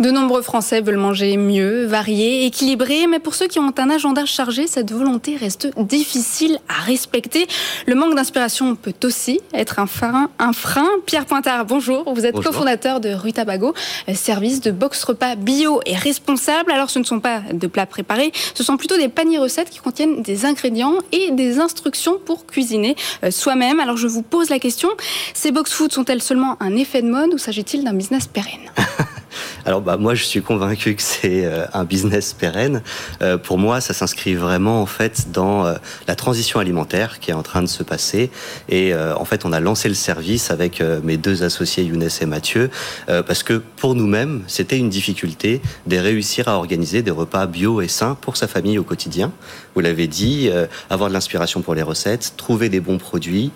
De 0.00 0.12
nombreux 0.12 0.42
Français 0.42 0.80
veulent 0.80 0.96
manger 0.96 1.36
mieux, 1.36 1.84
varié, 1.84 2.46
équilibré, 2.46 3.08
mais 3.08 3.18
pour 3.18 3.34
ceux 3.34 3.48
qui 3.48 3.58
ont 3.58 3.72
un 3.76 3.90
agenda 3.90 4.24
chargé, 4.26 4.68
cette 4.68 4.92
volonté 4.92 5.36
reste 5.36 5.70
difficile 5.76 6.60
à 6.68 6.84
respecter. 6.84 7.48
Le 7.86 7.96
manque 7.96 8.14
d'inspiration 8.14 8.76
peut 8.76 8.94
aussi 9.02 9.40
être 9.52 9.80
un 9.80 9.88
frein. 9.88 10.30
Un 10.38 10.52
frein. 10.52 10.86
Pierre 11.04 11.26
Pointard, 11.26 11.64
bonjour. 11.64 12.14
Vous 12.14 12.24
êtes 12.24 12.40
cofondateur 12.40 13.00
de 13.00 13.08
Rutabago, 13.08 13.74
euh, 14.08 14.14
service 14.14 14.60
de 14.60 14.70
box 14.70 15.02
repas 15.02 15.34
bio 15.34 15.80
et 15.84 15.96
responsable. 15.96 16.70
Alors 16.70 16.90
ce 16.90 17.00
ne 17.00 17.04
sont 17.04 17.18
pas 17.18 17.40
de 17.52 17.66
plats 17.66 17.86
préparés, 17.86 18.30
ce 18.54 18.62
sont 18.62 18.76
plutôt 18.76 18.96
des 18.96 19.08
paniers 19.08 19.38
recettes 19.38 19.70
qui 19.70 19.80
contiennent 19.80 20.22
des 20.22 20.44
ingrédients 20.44 20.94
et 21.10 21.32
des 21.32 21.58
instructions 21.58 22.20
pour 22.24 22.46
cuisiner 22.46 22.94
euh, 23.24 23.32
soi-même. 23.32 23.80
Alors 23.80 23.96
je 23.96 24.06
vous 24.06 24.22
pose 24.22 24.48
la 24.48 24.60
question, 24.60 24.90
ces 25.34 25.50
box 25.50 25.72
food 25.72 25.92
sont-elles 25.92 26.22
seulement 26.22 26.56
un 26.60 26.76
effet 26.76 27.02
de 27.02 27.08
mode 27.08 27.34
ou 27.34 27.38
s'agit-il 27.38 27.82
d'un 27.82 27.94
business 27.94 28.28
pérenne? 28.28 28.70
Alors 29.64 29.80
bah, 29.80 29.96
moi 29.96 30.14
je 30.14 30.24
suis 30.24 30.42
convaincu 30.42 30.94
que 30.94 31.02
c'est 31.02 31.44
euh, 31.44 31.66
un 31.72 31.84
business 31.84 32.32
pérenne. 32.32 32.82
Euh, 33.22 33.38
pour 33.38 33.58
moi 33.58 33.80
ça 33.80 33.94
s'inscrit 33.94 34.34
vraiment 34.34 34.82
en 34.82 34.86
fait 34.86 35.30
dans 35.32 35.66
euh, 35.66 35.74
la 36.06 36.14
transition 36.14 36.60
alimentaire 36.60 37.20
qui 37.20 37.30
est 37.30 37.34
en 37.34 37.42
train 37.42 37.62
de 37.62 37.68
se 37.68 37.82
passer 37.82 38.30
et 38.68 38.94
en 38.94 39.24
fait 39.24 39.44
on 39.44 39.52
a 39.52 39.60
lancé 39.60 39.88
le 39.88 39.94
service 39.94 40.50
avec 40.50 40.82
mes 41.02 41.16
deux 41.16 41.42
associés 41.42 41.84
Younes 41.84 42.08
et 42.20 42.26
Mathieu 42.26 42.70
parce 43.06 43.42
que 43.42 43.54
pour 43.54 43.94
nous-mêmes 43.94 44.42
c'était 44.46 44.78
une 44.78 44.88
difficulté 44.88 45.60
de 45.86 45.96
réussir 45.96 46.48
à 46.48 46.56
organiser 46.56 47.02
des 47.02 47.10
repas 47.10 47.46
bio 47.46 47.80
et 47.80 47.88
sains 47.88 48.16
pour 48.20 48.36
sa 48.36 48.48
famille 48.48 48.78
au 48.78 48.84
quotidien. 48.84 49.32
Vous 49.78 49.82
l'avez 49.82 50.08
dit, 50.08 50.50
avoir 50.90 51.08
de 51.08 51.14
l'inspiration 51.14 51.62
pour 51.62 51.72
les 51.72 51.82
recettes, 51.82 52.34
trouver 52.36 52.68
des 52.68 52.80
bons 52.80 52.98
produits, 52.98 53.52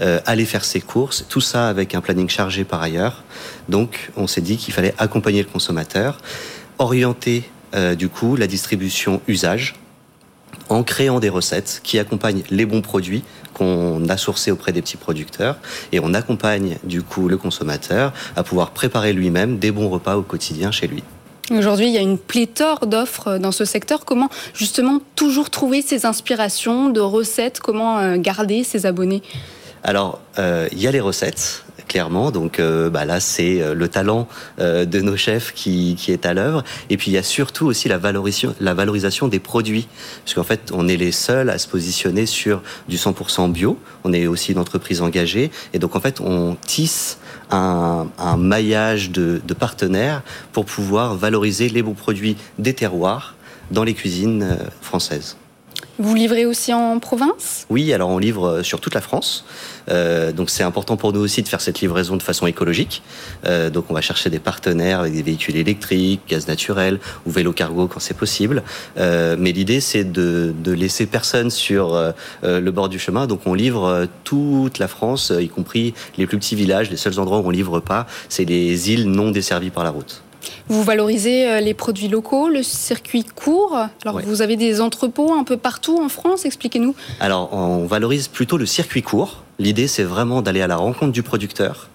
aller 0.00 0.46
faire 0.46 0.64
ses 0.64 0.80
courses, 0.80 1.26
tout 1.28 1.42
ça 1.42 1.68
avec 1.68 1.94
un 1.94 2.00
planning 2.00 2.30
chargé 2.30 2.64
par 2.64 2.80
ailleurs. 2.80 3.24
Donc 3.68 4.10
on 4.16 4.26
s'est 4.26 4.40
dit 4.40 4.56
qu'il 4.56 4.72
fallait 4.72 4.94
accompagner 4.96 5.42
le 5.42 5.48
consommateur, 5.48 6.18
orienter 6.78 7.44
euh, 7.74 7.94
du 7.94 8.08
coup 8.08 8.36
la 8.36 8.46
distribution 8.46 9.20
usage 9.28 9.74
en 10.68 10.82
créant 10.82 11.20
des 11.20 11.28
recettes 11.28 11.80
qui 11.84 11.98
accompagnent 11.98 12.42
les 12.48 12.64
bons 12.64 12.80
produits 12.80 13.22
qu'on 13.52 14.08
a 14.08 14.16
sourcés 14.16 14.50
auprès 14.50 14.72
des 14.72 14.82
petits 14.82 14.96
producteurs 14.96 15.58
et 15.92 16.00
on 16.00 16.14
accompagne 16.14 16.78
du 16.84 17.02
coup 17.02 17.28
le 17.28 17.36
consommateur 17.36 18.12
à 18.34 18.42
pouvoir 18.42 18.70
préparer 18.70 19.12
lui-même 19.12 19.58
des 19.58 19.72
bons 19.72 19.88
repas 19.88 20.16
au 20.16 20.22
quotidien 20.22 20.70
chez 20.70 20.86
lui. 20.86 21.02
Aujourd'hui, 21.50 21.86
il 21.86 21.92
y 21.92 21.98
a 21.98 22.02
une 22.02 22.18
pléthore 22.18 22.86
d'offres 22.86 23.38
dans 23.38 23.52
ce 23.52 23.64
secteur. 23.64 24.04
Comment 24.04 24.28
justement 24.52 25.00
toujours 25.14 25.50
trouver 25.50 25.80
ces 25.80 26.04
inspirations 26.04 26.88
de 26.88 27.00
recettes? 27.00 27.60
Comment 27.60 27.98
euh, 27.98 28.16
garder 28.16 28.64
ses 28.64 28.84
abonnés? 28.84 29.22
Alors, 29.84 30.20
euh, 30.38 30.68
il 30.72 30.80
y 30.80 30.88
a 30.88 30.90
les 30.90 31.00
recettes 31.00 31.64
clairement. 31.86 32.30
Donc 32.30 32.58
euh, 32.58 32.90
bah 32.90 33.04
là, 33.04 33.20
c'est 33.20 33.62
euh, 33.62 33.74
le 33.74 33.88
talent 33.88 34.28
euh, 34.58 34.84
de 34.84 35.00
nos 35.00 35.16
chefs 35.16 35.52
qui, 35.54 35.96
qui 35.98 36.12
est 36.12 36.26
à 36.26 36.34
l'œuvre. 36.34 36.64
Et 36.90 36.96
puis 36.96 37.10
il 37.10 37.14
y 37.14 37.18
a 37.18 37.22
surtout 37.22 37.66
aussi 37.66 37.88
la 37.88 37.98
valorisation, 37.98 38.54
la 38.60 38.74
valorisation 38.74 39.28
des 39.28 39.38
produits, 39.38 39.88
parce 40.24 40.34
qu'en 40.34 40.44
fait, 40.44 40.70
on 40.72 40.88
est 40.88 40.96
les 40.96 41.12
seuls 41.12 41.50
à 41.50 41.58
se 41.58 41.68
positionner 41.68 42.26
sur 42.26 42.62
du 42.88 42.96
100% 42.96 43.50
bio. 43.50 43.78
On 44.04 44.12
est 44.12 44.26
aussi 44.26 44.52
une 44.52 44.58
entreprise 44.58 45.00
engagée, 45.00 45.50
et 45.72 45.78
donc 45.78 45.96
en 45.96 46.00
fait, 46.00 46.20
on 46.20 46.56
tisse 46.66 47.18
un, 47.50 48.06
maillage 48.36 49.10
de, 49.10 49.40
de 49.44 49.54
partenaires 49.54 50.22
pour 50.52 50.64
pouvoir 50.64 51.14
valoriser 51.14 51.68
les 51.68 51.82
bons 51.82 51.94
produits 51.94 52.36
des 52.58 52.74
terroirs 52.74 53.34
dans 53.70 53.84
les 53.84 53.94
cuisines 53.94 54.58
françaises. 54.80 55.36
Vous 55.98 56.14
livrez 56.14 56.44
aussi 56.44 56.74
en 56.74 56.98
province? 56.98 57.66
Oui, 57.70 57.92
alors 57.94 58.10
on 58.10 58.18
livre 58.18 58.46
euh, 58.46 58.62
sur 58.62 58.80
toute 58.80 58.94
la 58.94 59.00
France. 59.00 59.46
Euh, 59.88 60.30
donc 60.30 60.50
c'est 60.50 60.62
important 60.62 60.98
pour 60.98 61.12
nous 61.12 61.20
aussi 61.20 61.42
de 61.42 61.48
faire 61.48 61.62
cette 61.62 61.80
livraison 61.80 62.16
de 62.16 62.22
façon 62.22 62.46
écologique. 62.46 63.02
Euh, 63.46 63.70
donc 63.70 63.86
on 63.88 63.94
va 63.94 64.02
chercher 64.02 64.28
des 64.28 64.38
partenaires 64.38 65.00
avec 65.00 65.14
des 65.14 65.22
véhicules 65.22 65.56
électriques, 65.56 66.20
gaz 66.28 66.48
naturel 66.48 66.98
ou 67.24 67.30
vélo 67.30 67.52
cargo 67.52 67.86
quand 67.86 68.00
c'est 68.00 68.16
possible. 68.16 68.62
Mais 68.96 69.52
l'idée 69.52 69.80
c'est 69.80 70.04
de, 70.04 70.54
de, 70.62 70.72
laisser 70.72 71.06
personne 71.06 71.50
sur 71.50 71.96
le 72.42 72.70
bord 72.70 72.88
du 72.88 72.98
chemin. 72.98 73.26
Donc 73.26 73.40
on 73.46 73.54
livre 73.54 74.06
toute 74.24 74.78
la 74.78 74.88
France, 74.88 75.32
y 75.38 75.48
compris 75.48 75.94
les 76.18 76.26
plus 76.26 76.38
petits 76.38 76.56
villages. 76.56 76.90
Les 76.90 76.96
seuls 76.96 77.18
endroits 77.18 77.38
où 77.38 77.46
on 77.46 77.50
livre 77.50 77.80
pas, 77.80 78.06
c'est 78.28 78.44
les 78.44 78.92
îles 78.92 79.08
non 79.10 79.30
desservies 79.30 79.70
par 79.70 79.84
la 79.84 79.90
route. 79.90 80.22
Vous 80.68 80.82
valorisez 80.82 81.48
euh, 81.48 81.60
les 81.60 81.74
produits 81.74 82.08
locaux, 82.08 82.48
le 82.48 82.62
circuit 82.62 83.24
court. 83.24 83.78
Alors 84.04 84.20
vous 84.20 84.42
avez 84.42 84.56
des 84.56 84.80
entrepôts 84.80 85.32
un 85.32 85.44
peu 85.44 85.56
partout 85.56 85.98
en 86.02 86.08
France, 86.08 86.44
expliquez-nous. 86.44 86.94
Alors 87.20 87.52
on 87.52 87.86
valorise 87.86 88.28
plutôt 88.28 88.56
le 88.56 88.66
circuit 88.66 89.02
court. 89.02 89.42
L'idée 89.58 89.88
c'est 89.88 90.02
vraiment 90.02 90.42
d'aller 90.42 90.62
à 90.62 90.66
la 90.66 90.76
rencontre 90.76 91.12
du 91.12 91.22
producteur, 91.22 91.88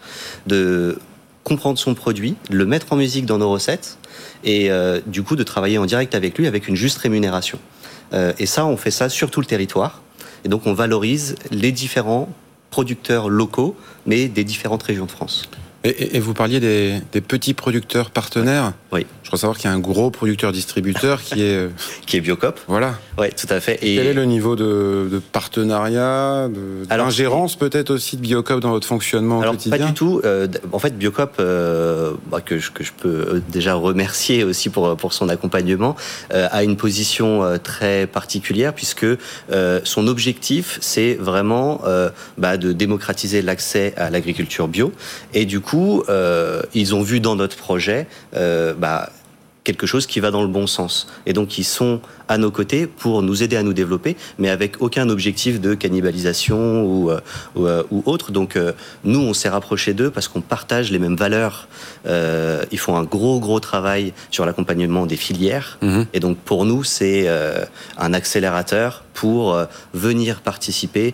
de 0.48 1.00
comprendre 1.44 1.78
son 1.80 1.94
produit, 1.94 2.36
le 2.50 2.66
mettre 2.66 2.94
en 2.94 2.96
musique 2.96 3.26
dans 3.26 3.38
nos 3.38 3.50
recettes 3.50 3.98
et 4.44 4.72
euh, 4.72 5.00
du 5.06 5.24
coup 5.24 5.36
de 5.36 5.44
travailler 5.44 5.78
en 5.78 5.86
direct 5.86 6.16
avec 6.16 6.38
lui 6.38 6.48
avec 6.48 6.68
une 6.68 6.76
juste 6.76 6.98
rémunération. 7.00 7.60
Euh, 8.14 8.34
et 8.40 8.46
ça, 8.46 8.66
on 8.66 8.78
fait 8.78 8.92
ça 8.92 9.10
sur 9.10 9.32
tout 9.32 9.40
le 9.40 9.46
territoire. 9.46 10.02
Et 10.44 10.50
donc 10.50 10.66
on 10.66 10.74
valorise 10.74 11.36
les 11.52 11.72
différents 11.72 12.30
producteurs 12.70 13.30
locaux, 13.30 13.76
mais 14.06 14.28
des 14.28 14.44
différentes 14.44 14.84
régions 14.84 15.06
de 15.06 15.12
France. 15.12 15.50
Et, 15.84 16.20
vous 16.20 16.34
parliez 16.34 16.60
des, 16.60 17.22
petits 17.22 17.54
producteurs 17.54 18.12
partenaires. 18.12 18.74
Oui. 18.92 19.06
Je 19.24 19.30
crois 19.30 19.40
savoir 19.40 19.58
qu'il 19.58 19.70
y 19.70 19.74
a 19.74 19.76
un 19.76 19.80
gros 19.80 20.12
producteur-distributeur 20.12 21.22
qui 21.22 21.42
est... 21.42 21.56
Euh, 21.56 21.70
qui 22.06 22.18
est 22.18 22.22
Biocop. 22.22 22.60
Voilà. 22.68 22.96
Oui, 23.18 23.28
tout 23.30 23.48
à 23.50 23.62
fait. 23.62 23.80
Et... 23.82 23.96
Quel 23.96 24.08
est 24.08 24.14
le 24.14 24.26
niveau 24.26 24.58
de, 24.58 25.08
de 25.10 25.20
partenariat, 25.20 26.50
d'ingérence 26.90 27.56
peut-être 27.56 27.92
aussi 27.92 28.18
de 28.18 28.22
Biocop 28.22 28.60
dans 28.60 28.72
votre 28.72 28.88
fonctionnement 28.88 29.42
Alors, 29.42 29.54
quotidien 29.54 29.78
Pas 29.78 29.86
du 29.86 29.94
tout. 29.94 30.20
Euh, 30.26 30.48
en 30.74 30.80
fait, 30.80 30.98
Biocop, 30.98 31.36
euh, 31.40 32.12
bah, 32.30 32.42
que, 32.42 32.60
je, 32.60 32.72
que 32.72 32.84
je 32.84 32.92
peux 32.92 33.42
déjà 33.48 33.76
remercier 33.76 34.44
aussi 34.44 34.70
pour, 34.70 34.98
pour 34.98 35.14
son 35.14 35.30
accompagnement, 35.30 35.96
a 36.32 36.64
une 36.64 36.76
position 36.76 37.58
très 37.64 38.08
particulière 38.08 38.74
puisque 38.74 39.06
son 39.84 40.08
objectif, 40.08 40.78
c'est 40.82 41.16
vraiment 41.16 41.82
bah, 42.38 42.58
de 42.58 42.74
démocratiser 42.74 43.42
l'accès 43.42 43.94
à 43.98 44.10
l'agriculture 44.10 44.68
bio. 44.68 44.92
Et 45.34 45.46
du 45.46 45.60
coup, 45.60 46.04
ils 46.74 46.96
ont 46.96 47.02
vu 47.02 47.20
dans 47.20 47.36
notre 47.36 47.56
projet 47.56 48.08
bah, 48.82 49.10
quelque 49.64 49.86
chose 49.86 50.08
qui 50.08 50.20
va 50.20 50.32
dans 50.32 50.42
le 50.42 50.48
bon 50.48 50.68
sens. 50.68 51.08
Et 51.26 51.34
donc, 51.34 51.58
ils 51.58 51.64
sont 51.64 52.02
à 52.28 52.38
nos 52.38 52.50
côtés 52.50 52.88
pour 52.88 53.22
nous 53.22 53.44
aider 53.44 53.58
à 53.58 53.64
nous 53.64 53.74
développer, 53.74 54.16
mais 54.40 54.50
avec 54.50 54.82
aucun 54.82 55.10
objectif 55.10 55.62
de 55.62 55.76
cannibalisation 55.76 56.84
ou, 56.84 57.12
euh, 57.12 57.20
euh, 57.58 57.84
ou, 57.92 58.02
autre. 58.06 58.32
Donc 58.32 58.56
euh, 58.56 58.72
nous, 59.04 59.20
on 59.20 59.34
s'est 59.34 59.50
rapproché 59.50 59.94
d'eux 59.94 60.10
parce 60.10 60.28
qu'on 60.28 60.42
partage 60.42 60.92
les 60.92 61.00
mêmes 61.00 61.16
valeurs. 61.16 61.68
ils 62.06 62.80
font 62.80 62.96
un 62.96 63.04
gros, 63.04 63.40
gros 63.40 63.60
travail 63.60 64.14
sur 64.32 64.46
l'accompagnement 64.46 65.06
des 65.06 65.18
filières. 65.18 65.78
Mhm. 65.82 66.06
Et 66.14 66.20
donc 66.20 66.38
pour 66.38 66.66
nous, 66.66 66.84
c'est 66.84 67.28
un 67.98 68.14
accélérateur 68.14 69.04
pour 69.14 69.58
venir 69.94 70.42
participer, 70.42 71.14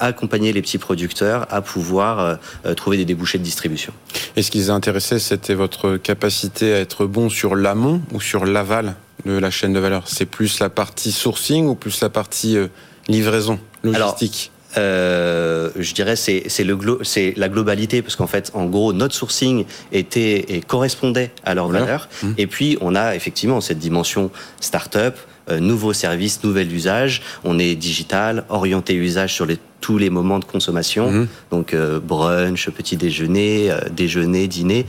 accompagner 0.00 0.52
les 0.52 0.62
petits 0.62 0.78
producteurs 0.78 1.46
à 1.50 1.62
pouvoir 1.62 2.38
trouver 2.76 2.96
des 2.96 3.04
débouchés 3.04 3.38
de 3.38 3.44
distribution. 3.44 3.92
Et 4.36 4.42
ce 4.42 4.50
qui 4.50 4.58
les 4.58 4.70
a 4.70 4.74
intéressés, 4.74 5.18
c'était 5.18 5.54
votre 5.54 5.96
capacité 5.96 6.74
à 6.74 6.78
être 6.78 7.06
bon 7.06 7.28
sur 7.28 7.54
l'amont 7.54 8.02
ou 8.12 8.20
sur 8.20 8.44
l'aval 8.44 8.94
de 9.24 9.32
la 9.32 9.50
chaîne 9.50 9.72
de 9.72 9.80
valeur? 9.80 10.04
C'est 10.06 10.26
plus 10.26 10.60
la 10.60 10.70
partie 10.70 11.12
sourcing 11.12 11.66
ou 11.66 11.74
plus 11.74 12.00
la 12.00 12.08
partie 12.08 12.56
euh, 12.56 12.68
livraison, 13.08 13.58
logistique? 13.82 14.50
Euh, 14.78 15.70
je 15.76 15.92
dirais 15.94 16.16
c'est 16.16 16.44
c'est 16.46 16.64
le 16.64 16.78
c'est 17.02 17.34
la 17.36 17.48
globalité 17.48 18.00
parce 18.02 18.16
qu'en 18.16 18.26
fait 18.26 18.50
en 18.54 18.66
gros 18.66 18.92
notre 18.92 19.14
sourcing 19.14 19.64
était 19.92 20.54
et 20.54 20.60
correspondait 20.60 21.30
à 21.44 21.54
leur 21.54 21.68
valeur 21.68 22.08
mmh. 22.22 22.28
et 22.38 22.46
puis 22.46 22.78
on 22.80 22.94
a 22.94 23.14
effectivement 23.14 23.60
cette 23.60 23.78
dimension 23.78 24.30
start-up 24.60 25.16
euh, 25.50 25.60
nouveaux 25.60 25.92
services, 25.92 26.42
nouvel 26.44 26.72
usage. 26.72 27.22
On 27.44 27.58
est 27.58 27.74
digital, 27.74 28.44
orienté 28.48 28.94
usage 28.94 29.34
sur 29.34 29.46
les, 29.46 29.58
tous 29.80 29.96
les 29.96 30.10
moments 30.10 30.38
de 30.38 30.44
consommation, 30.44 31.10
mmh. 31.10 31.28
donc 31.50 31.72
euh, 31.72 32.00
brunch, 32.00 32.68
petit 32.70 32.96
déjeuner, 32.96 33.70
euh, 33.70 33.80
déjeuner, 33.90 34.46
dîner. 34.46 34.84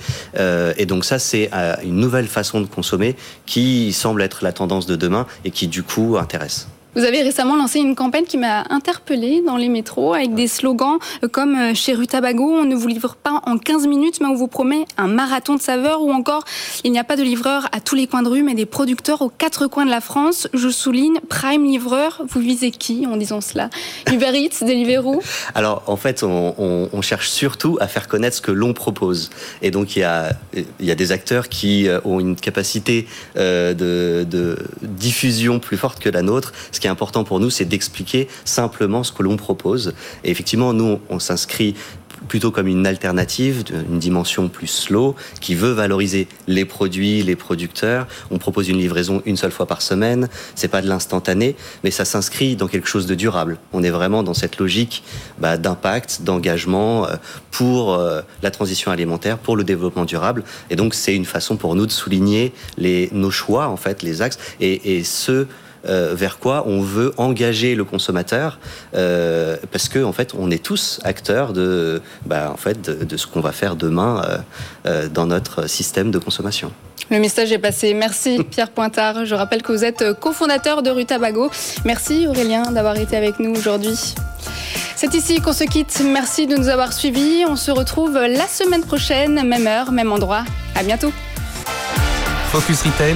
et 0.78 0.86
donc 0.86 1.06
ça, 1.06 1.19
c'est 1.19 1.49
une 1.84 1.95
nouvelle 1.95 2.28
façon 2.28 2.62
de 2.62 2.65
consommer 2.65 3.15
qui 3.45 3.93
semble 3.93 4.21
être 4.21 4.43
la 4.43 4.52
tendance 4.52 4.86
de 4.86 4.95
demain 4.95 5.25
et 5.45 5.52
qui 5.52 5.67
du 5.67 5.84
coup 5.84 6.17
intéresse. 6.19 6.67
Vous 6.95 7.04
avez 7.04 7.21
récemment 7.21 7.56
lancé 7.56 7.78
une 7.78 7.93
campagne 7.93 8.25
qui 8.25 8.39
m'a 8.39 8.63
interpellée 8.71 9.43
dans 9.45 9.58
les 9.58 9.69
métros 9.69 10.15
avec 10.15 10.34
des 10.34 10.47
slogans 10.47 10.97
euh, 11.23 11.28
comme 11.28 11.56
euh, 11.56 11.73
chez 11.75 11.93
Rutabago, 11.93 12.43
on 12.43 12.65
ne 12.65 12.73
vous 12.75 12.88
livre 12.88 13.15
pas 13.15 13.41
en 13.45 13.60
15 13.60 13.86
minutes 13.86 14.19
mais 14.21 14.25
on 14.25 14.34
vous 14.34 14.47
promet 14.47 14.86
un 14.97 15.06
marathon 15.06 15.54
de 15.54 15.62
saveurs 15.62 16.02
ou 16.02 16.12
encore 16.12 16.45
il 16.84 16.91
n'y 16.91 16.97
a 16.97 17.04
pas 17.04 17.15
de 17.15 17.21
livreur 17.21 17.67
à 17.73 17.80
tous 17.80 17.93
les 17.93 18.08
coins 18.08 18.23
de 18.23 18.30
rue 18.30 18.41
mais 18.41 18.56
des 18.56 18.65
producteurs 18.65 19.21
aux 19.21 19.30
quatre 19.30 19.67
coins 19.67 19.86
de 19.86 19.91
la 19.91 20.02
France. 20.02 20.47
Je 20.56 20.67
souligne 20.67 21.19
Prime 21.30 21.63
Livreur, 21.63 22.23
vous 22.28 22.39
visez 22.39 22.71
qui 22.71 23.06
en 23.06 23.17
disant 23.17 23.39
cela? 23.39 23.69
Uber 24.12 24.32
Eats, 24.34 24.65
Deliveroo? 24.65 25.21
Alors 25.54 25.84
en 25.86 25.95
fait 25.95 26.23
on, 26.23 27.02
cherche 27.04 27.30
surtout 27.30 27.78
à 27.80 27.88
faire 27.88 28.08
connaître 28.08 28.38
ce 28.38 28.41
que 28.41 28.52
l'on 28.52 28.73
propose. 28.73 29.30
Et 29.62 29.69
donc 29.69 29.95
il 29.95 29.99
y 29.99 30.04
a, 30.04 30.34
des 30.80 31.12
acteurs 31.12 31.49
qui 31.49 31.88
euh, 31.88 31.99
ont 32.04 32.19
une 32.19 32.36
capacité 32.36 33.08
de 33.36 34.58
diffusion 34.82 35.60
plus 35.60 35.78
forte 35.78 35.99
que 35.99 36.10
la 36.10 36.23
nôtre 36.23 36.52
ce 36.79 36.81
qui 36.81 36.87
est 36.87 36.91
important 36.91 37.25
pour 37.25 37.41
nous, 37.41 37.49
c'est 37.49 37.65
d'expliquer 37.65 38.29
simplement 38.45 39.03
ce 39.03 39.11
que 39.11 39.21
l'on 39.21 39.35
propose. 39.35 39.93
Et 40.23 40.31
effectivement, 40.31 40.71
nous, 40.71 41.01
on 41.09 41.19
s'inscrit 41.19 41.75
plutôt 42.29 42.51
comme 42.51 42.67
une 42.67 42.87
alternative, 42.87 43.65
une 43.91 43.99
dimension 43.99 44.47
plus 44.47 44.67
slow, 44.67 45.13
qui 45.41 45.55
veut 45.55 45.71
valoriser 45.71 46.29
les 46.47 46.63
produits, 46.63 47.21
les 47.21 47.35
producteurs. 47.35 48.07
On 48.31 48.37
propose 48.37 48.69
une 48.69 48.77
livraison 48.77 49.21
une 49.25 49.35
seule 49.35 49.51
fois 49.51 49.65
par 49.65 49.81
semaine. 49.81 50.29
C'est 50.55 50.69
pas 50.69 50.81
de 50.81 50.87
l'instantané, 50.87 51.57
mais 51.83 51.91
ça 51.91 52.05
s'inscrit 52.05 52.55
dans 52.55 52.69
quelque 52.69 52.87
chose 52.87 53.07
de 53.07 53.15
durable. 53.15 53.57
On 53.73 53.83
est 53.83 53.89
vraiment 53.89 54.23
dans 54.23 54.33
cette 54.33 54.57
logique 54.57 55.03
bah, 55.37 55.57
d'impact, 55.57 56.21
d'engagement 56.21 57.07
euh, 57.07 57.15
pour 57.51 57.95
euh, 57.95 58.21
la 58.41 58.51
transition 58.51 58.89
alimentaire, 58.89 59.37
pour 59.37 59.57
le 59.57 59.65
développement 59.65 60.05
durable. 60.05 60.45
Et 60.69 60.77
donc, 60.77 60.93
c'est 60.93 61.13
une 61.13 61.25
façon 61.25 61.57
pour 61.57 61.75
nous 61.75 61.85
de 61.85 61.91
souligner 61.91 62.53
nos 63.11 63.31
choix, 63.31 63.67
en 63.67 63.77
fait, 63.77 64.01
les 64.01 64.21
axes, 64.21 64.39
et, 64.61 64.97
et 64.97 65.03
euh, 65.87 66.13
vers 66.13 66.39
quoi 66.39 66.63
on 66.67 66.81
veut 66.81 67.13
engager 67.17 67.75
le 67.75 67.83
consommateur, 67.83 68.59
euh, 68.95 69.55
parce 69.71 69.87
que 69.87 70.03
en 70.03 70.11
fait, 70.11 70.33
on 70.37 70.51
est 70.51 70.61
tous 70.63 70.99
acteurs 71.03 71.53
de, 71.53 72.01
bah, 72.25 72.51
en 72.53 72.57
fait, 72.57 72.81
de, 72.81 73.17
ce 73.17 73.27
qu'on 73.27 73.39
va 73.39 73.51
faire 73.51 73.75
demain 73.75 74.43
euh, 74.85 75.07
dans 75.07 75.25
notre 75.25 75.67
système 75.67 76.11
de 76.11 76.19
consommation. 76.19 76.71
Le 77.09 77.19
message 77.19 77.51
est 77.51 77.59
passé. 77.59 77.93
Merci 77.93 78.43
Pierre 78.51 78.71
Pointard. 78.71 79.25
Je 79.25 79.35
rappelle 79.35 79.61
que 79.61 79.71
vous 79.71 79.85
êtes 79.85 80.13
cofondateur 80.19 80.83
de 80.83 80.89
Rutabago. 80.89 81.49
Merci 81.85 82.27
Aurélien 82.27 82.71
d'avoir 82.71 82.97
été 82.97 83.15
avec 83.15 83.39
nous 83.39 83.51
aujourd'hui. 83.51 84.15
C'est 84.95 85.13
ici 85.13 85.39
qu'on 85.39 85.53
se 85.53 85.63
quitte. 85.63 86.03
Merci 86.05 86.45
de 86.45 86.57
nous 86.57 86.67
avoir 86.67 86.91
suivis. 86.91 87.45
On 87.47 87.55
se 87.55 87.71
retrouve 87.71 88.15
la 88.15 88.47
semaine 88.47 88.83
prochaine, 88.83 89.47
même 89.47 89.65
heure, 89.65 89.93
même 89.93 90.11
endroit. 90.11 90.43
À 90.75 90.83
bientôt. 90.83 91.13
Focus 92.51 92.81
Retail 92.81 93.15